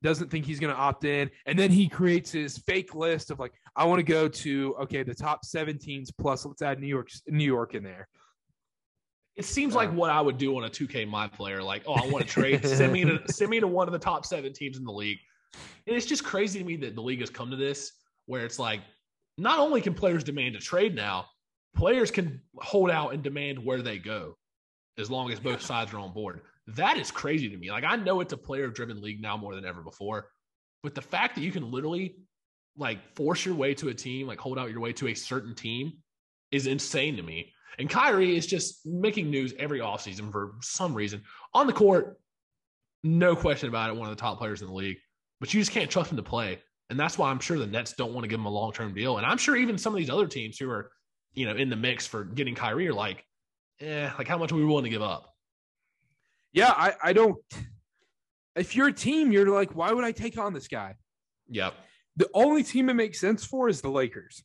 [0.02, 3.38] doesn't think he's going to opt in, and then he creates his fake list of
[3.38, 7.08] like, I want to go to okay the top 17s plus let's add New York
[7.28, 8.08] New York in there.
[9.36, 11.62] It seems like uh, what I would do on a 2K my player.
[11.62, 12.66] Like, oh, I want to trade.
[12.66, 15.18] send me to send me to one of the top seven teams in the league.
[15.86, 17.92] And it's just crazy to me that the league has come to this
[18.26, 18.80] where it's like,
[19.38, 21.26] not only can players demand a trade now,
[21.74, 24.36] players can hold out and demand where they go
[24.98, 26.40] as long as both sides are on board.
[26.68, 27.70] That is crazy to me.
[27.70, 30.28] Like, I know it's a player driven league now more than ever before,
[30.82, 32.16] but the fact that you can literally
[32.76, 35.54] like force your way to a team, like hold out your way to a certain
[35.54, 35.92] team
[36.50, 37.52] is insane to me.
[37.78, 41.22] And Kyrie is just making news every offseason for some reason.
[41.54, 42.18] On the court,
[43.02, 44.98] no question about it, one of the top players in the league.
[45.40, 46.60] But you just can't trust him to play.
[46.90, 48.92] And that's why I'm sure the Nets don't want to give him a long term
[48.94, 49.16] deal.
[49.16, 50.90] And I'm sure even some of these other teams who are,
[51.32, 53.24] you know, in the mix for getting Kyrie are like,
[53.80, 55.31] eh, like how much are we willing to give up?
[56.52, 57.36] Yeah, I, I don't.
[58.54, 60.96] If you're a team, you're like, why would I take on this guy?
[61.48, 61.74] Yep.
[62.16, 64.42] The only team it makes sense for is the Lakers.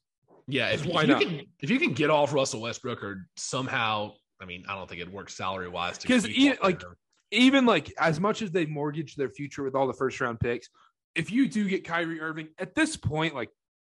[0.47, 1.21] Yeah, if, Why if you not?
[1.21, 5.01] can if you can get off Russell Westbrook or somehow, I mean, I don't think
[5.01, 6.95] it works salary wise because keep e- like, there.
[7.31, 10.69] Even like as much as they mortgage their future with all the first round picks,
[11.15, 13.49] if you do get Kyrie Irving at this point, like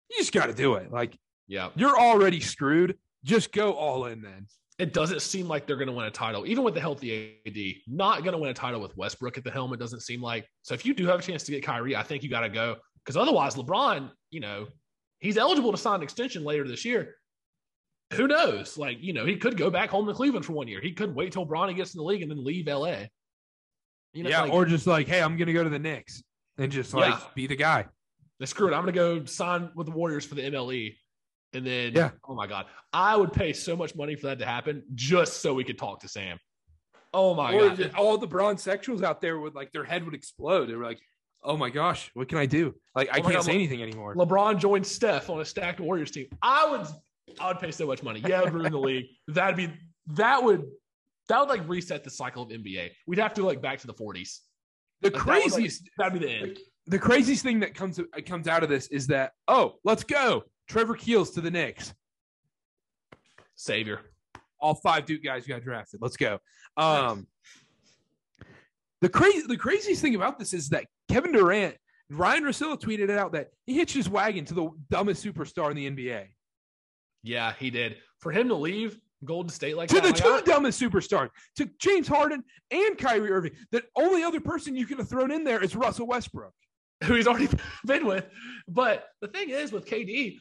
[0.09, 0.93] you just got to do it.
[0.93, 2.97] Like yeah, you're already screwed.
[3.25, 4.47] Just go all in then.
[4.79, 7.57] It doesn't seem like they're going to win a title, even with the healthy AD.
[7.87, 9.73] Not going to win a title with Westbrook at the helm.
[9.73, 10.47] It doesn't seem like.
[10.63, 12.49] So if you do have a chance to get Kyrie, I think you got to
[12.49, 14.67] go because otherwise, LeBron, you know,
[15.21, 17.15] he's eligible to sign an extension later this year.
[18.15, 18.77] Who knows?
[18.77, 20.81] Like, you know, he could go back home to Cleveland for one year.
[20.81, 23.05] He could wait till Bronny gets in the league and then leave LA.
[24.13, 26.23] You know, yeah, like, or just like, hey, I'm gonna go to the Knicks
[26.59, 27.21] and just like Yeah.
[27.35, 27.87] be the guy.
[28.45, 28.75] Screw it.
[28.75, 30.95] I'm going to go sign with the Warriors for the MLE.
[31.55, 32.11] And then, Yeah.
[32.29, 35.55] oh my God, I would pay so much money for that to happen just so
[35.55, 36.39] we could talk to Sam.
[37.13, 37.93] Oh my or God.
[37.97, 40.67] all the bronze sexuals out there would like their head would explode.
[40.67, 41.01] They were like,
[41.45, 42.75] oh my gosh, what can I do?
[42.97, 44.15] Like I Oh my can't God, say Le- anything anymore.
[44.17, 46.27] LeBron joined Steph on a stacked Warriors team.
[46.43, 46.87] I would,
[47.39, 48.21] I would pay so much money.
[48.27, 49.07] Yeah, it would ruin the league.
[49.29, 49.71] That'd be,
[50.09, 50.65] that would,
[51.29, 52.91] that would like reset the cycle of NBA.
[53.07, 54.41] We'd have to like back to the 40s.
[55.03, 56.59] The Like, that would, like- craziest, That'd be the end.
[56.87, 60.95] the craziest thing that comes comes out of this is that oh, let's go, Trevor
[60.95, 61.95] Keels to the Knicks.
[63.55, 64.01] Savior.
[64.61, 66.01] All five Duke guys got drafted.
[66.03, 66.39] Let's go.
[66.77, 67.27] Um,
[69.01, 71.77] the crazy, the craziest thing about this is that Kevin Durant,
[72.11, 75.77] Ryen Russillo tweeted it out that he hitched his wagon to the dumbest superstar in
[75.77, 76.27] the NBA.
[77.23, 77.97] Yeah, he did.
[78.21, 81.69] For him to leave Golden State like to that, the two I- dumbest superstars, to
[81.79, 83.53] James Harden and Kyrie Irving.
[83.71, 86.53] The only other person you could have thrown in there is Russell Westbrook.
[87.05, 87.49] who he's already
[87.87, 88.25] been with.
[88.69, 90.39] But the thing is, with KD,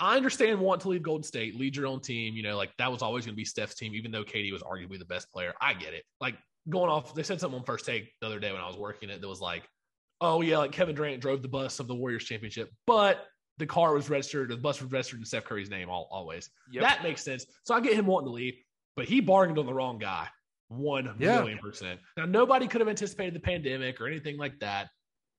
[0.00, 2.34] I understand want to leave Golden State, lead your own team.
[2.34, 4.62] You know, like that was always going to be Steph's team, even though KD was
[4.62, 5.54] arguably the best player.
[5.60, 6.04] I get it.
[6.20, 6.36] Like
[6.68, 9.10] going off, they said something on first take the other day when I was working
[9.10, 9.62] it that was like,
[10.20, 13.26] oh, yeah, like Kevin Durant drove the bus of the Warriors championship, but
[13.58, 16.48] the car was registered, the bus was registered in Steph Curry's name all, always.
[16.80, 17.44] That makes sense.
[17.64, 18.54] So I get him wanting to leave,
[18.96, 20.26] but he bargained on the wrong guy.
[20.68, 21.38] One Yeah.
[21.40, 22.00] million percent.
[22.16, 24.88] Now nobody could have anticipated the pandemic or anything like that.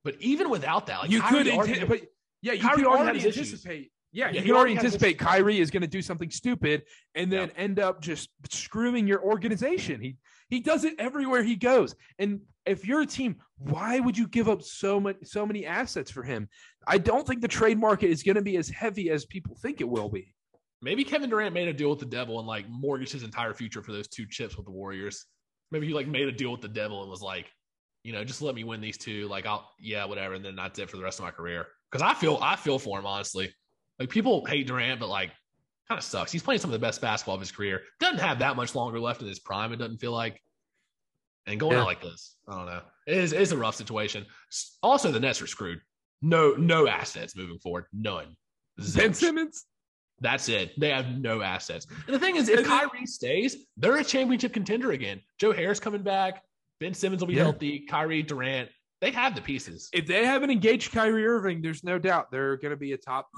[0.04, 2.02] But even without that, like you Kyrie could, already- anti- but
[2.44, 3.66] yeah, you Kyrie could already already had his issues.
[4.14, 5.28] Yeah, Yeah, you can already already had his anticipate issues.
[5.28, 6.84] Kyrie is going to do something stupid
[7.16, 10.00] and then end up just screwing your organization.
[10.00, 10.18] He
[10.50, 11.96] he does it everywhere he goes.
[12.20, 16.12] And if you're a team, why would you give up so much so many assets
[16.12, 16.48] for him?
[16.88, 19.82] I don't think the trade market is going to be as heavy as people think
[19.82, 20.34] it will be.
[20.82, 23.82] maybe Kevin Durant made a deal with the devil and like mortgaged his entire future
[23.82, 25.26] for those two chips with the Warriors.
[25.72, 27.48] Maybe he like made a deal with the devil and was like,
[28.04, 29.28] you know, just let me win these two.
[29.28, 31.66] Like I'll yeah, whatever, and then that's it for the rest of my career.
[31.92, 33.52] Because I feel I feel for him honestly.
[34.00, 35.32] Like people hate Durant, but like
[35.88, 36.32] kind of sucks.
[36.32, 37.82] He's playing some of the best basketball of his career.
[38.00, 39.72] Doesn't have that much longer left in his prime.
[39.74, 40.42] It doesn't feel like.
[41.46, 41.82] And going Yeah.
[41.82, 42.82] out like this, I don't know.
[43.06, 44.26] It is it's a rough situation.
[44.82, 45.82] Also, the Nets are screwed.
[46.22, 47.86] No, no assets moving forward.
[47.92, 48.36] None.
[48.96, 49.66] Ben Simmons,
[50.22, 50.80] That's it.
[50.80, 51.86] They have no assets.
[52.08, 55.20] And the thing is, if And then- Kyrie stays, they're a championship contender again.
[55.38, 56.44] Joe Harris coming back.
[56.80, 57.44] Ben Simmons will be Yeah.
[57.44, 57.80] healthy.
[57.82, 58.70] Kyrie Durant.
[59.02, 59.90] They have the pieces.
[59.92, 63.30] if they haven't engaged Kyrie Irving, there's no doubt they're going to be a top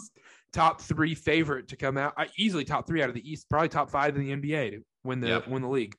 [0.55, 2.13] top three favorite to come out.
[2.37, 5.19] Easily top three out of the East, probably top five in the NBA to win
[5.19, 5.47] the Yep.
[5.49, 5.95] win the league.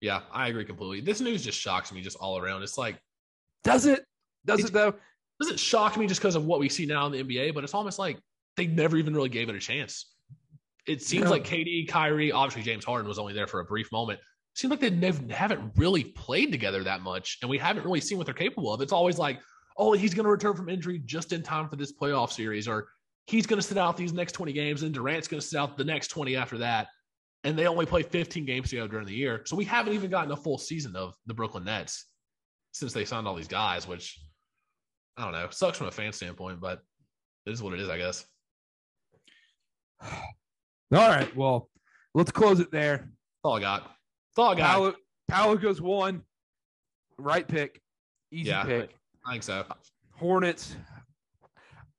[0.00, 1.00] Yeah, I agree completely.
[1.00, 2.62] This news just shocks me just all around.
[2.62, 2.98] It's like,
[3.64, 4.04] Does it?
[4.44, 4.94] Does It's- it though?
[5.40, 7.62] Does it shock me just because of what we see now in the NBA, but
[7.64, 8.18] it's almost like
[8.56, 10.12] they never even really gave it a chance.
[10.86, 11.30] It seems Yeah.
[11.30, 14.18] like KD, Kyrie, obviously James Harden was only there for a brief moment.
[14.20, 18.00] It seems like they never haven't really played together that much, and we haven't really
[18.00, 18.80] seen what they're capable of.
[18.80, 19.40] It's always like,
[19.76, 22.88] oh, he's going to return from injury just in time for this playoff series, or
[23.26, 25.76] he's going to sit out these next 20 games, and Durant's going to sit out
[25.76, 26.88] the next 20 after that.
[27.44, 29.42] And they only play 15 games together during the year.
[29.46, 32.06] So we haven't even gotten a full season of the Brooklyn Nets
[32.72, 34.20] since they signed all these guys, which
[35.16, 35.48] I don't know.
[35.50, 36.80] Sucks from a fan standpoint, but
[37.46, 38.24] it is what it is, I guess.
[40.02, 41.34] All right.
[41.36, 41.68] Well,
[42.14, 42.96] let's close it there.
[42.98, 43.08] That's
[43.44, 43.90] all I got.
[44.36, 44.72] Thought guy.
[44.72, 44.94] Paolo,
[45.28, 46.22] Paolo goes one.
[47.18, 47.80] Right pick.
[48.30, 48.64] Easy Yeah.
[48.64, 48.94] pick.
[49.26, 49.64] I think so.
[50.12, 50.76] Hornets.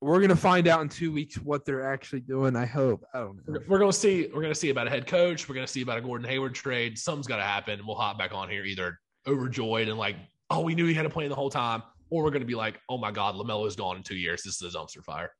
[0.03, 2.55] We're gonna find out in two weeks what they're actually doing.
[2.55, 3.05] I hope.
[3.13, 3.59] I don't know.
[3.67, 4.29] We're, gonna see.
[4.33, 5.47] We're gonna see about a head coach.
[5.47, 6.97] We're gonna see about a Gordon Hayward trade.
[6.99, 7.79] Something's got to happen.
[7.85, 10.17] We'll hop back on here either overjoyed and like,
[10.49, 12.79] oh, we knew he had a plan the whole time, or we're gonna be like,
[12.89, 14.43] oh my god, LaMelo's gone in two years.
[14.43, 15.31] This is a dumpster fire.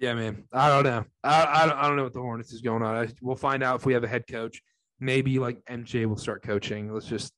[0.00, 0.44] Yeah, man.
[0.52, 1.04] I don't know.
[1.22, 2.96] I, I, don't, I don't know what the Hornets is going on.
[2.96, 4.60] I, we'll find out if we have a head coach.
[4.98, 6.92] Maybe like MJ will start coaching.
[6.92, 7.32] Let's just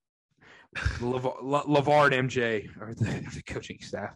[1.01, 3.05] Lav- La- Lavard MJ or the,
[3.35, 4.15] the coaching staff.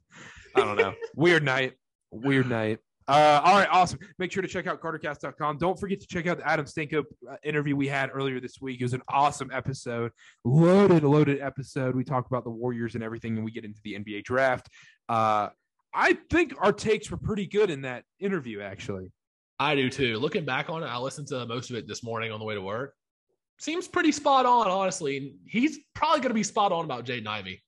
[0.56, 0.94] I don't know.
[1.14, 1.74] Weird night.
[2.10, 2.78] Weird night.
[3.08, 3.98] Uh, all right, awesome.
[4.20, 5.58] Make sure to check out cartercast.com.
[5.58, 8.80] Don't forget to check out the Adam Stanko uh, interview we had earlier this week.
[8.80, 10.12] It was an awesome episode,
[10.44, 11.96] loaded, loaded episode.
[11.96, 14.68] We talk about the Warriors and everything, and we get into the NBA draft.
[15.08, 15.48] Uh,
[15.92, 19.10] I think our takes were pretty good in that interview, actually.
[19.58, 20.18] I do too.
[20.18, 22.54] Looking back on it, I listened to most of it this morning on the way
[22.54, 22.94] to work.
[23.58, 25.34] Seems pretty spot on, honestly.
[25.46, 27.60] He's probably going to be spot on about Jaden Ivey.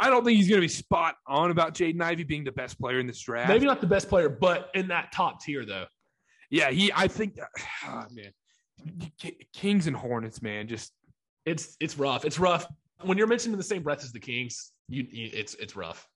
[0.00, 2.80] I don't think he's going to be spot on about Jaden Ivey being the best
[2.80, 3.48] player in this draft.
[3.50, 5.84] Maybe not the best player, but in that top tier, though.
[6.50, 6.90] Yeah, he.
[6.94, 7.38] I think.
[7.84, 8.32] ah, man,
[9.52, 10.92] Kings and Hornets, man, just
[11.44, 12.24] It's it's rough.
[12.24, 12.66] It's rough
[13.02, 14.72] when you're mentioned in the same breath as the Kings.
[14.88, 16.08] You, you it's it's rough.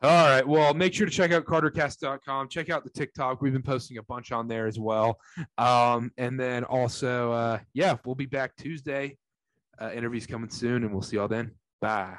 [0.00, 0.46] All right.
[0.46, 2.48] Well, make sure to check out cartercast.com.
[2.48, 3.42] Check out the TikTok.
[3.42, 5.18] We've been posting a bunch on there as well.
[5.56, 9.16] Um, and then also, uh, yeah, we'll be back Tuesday.
[9.80, 11.52] Uh, interviews coming soon, and we'll see y'all then.
[11.80, 12.16] Bye.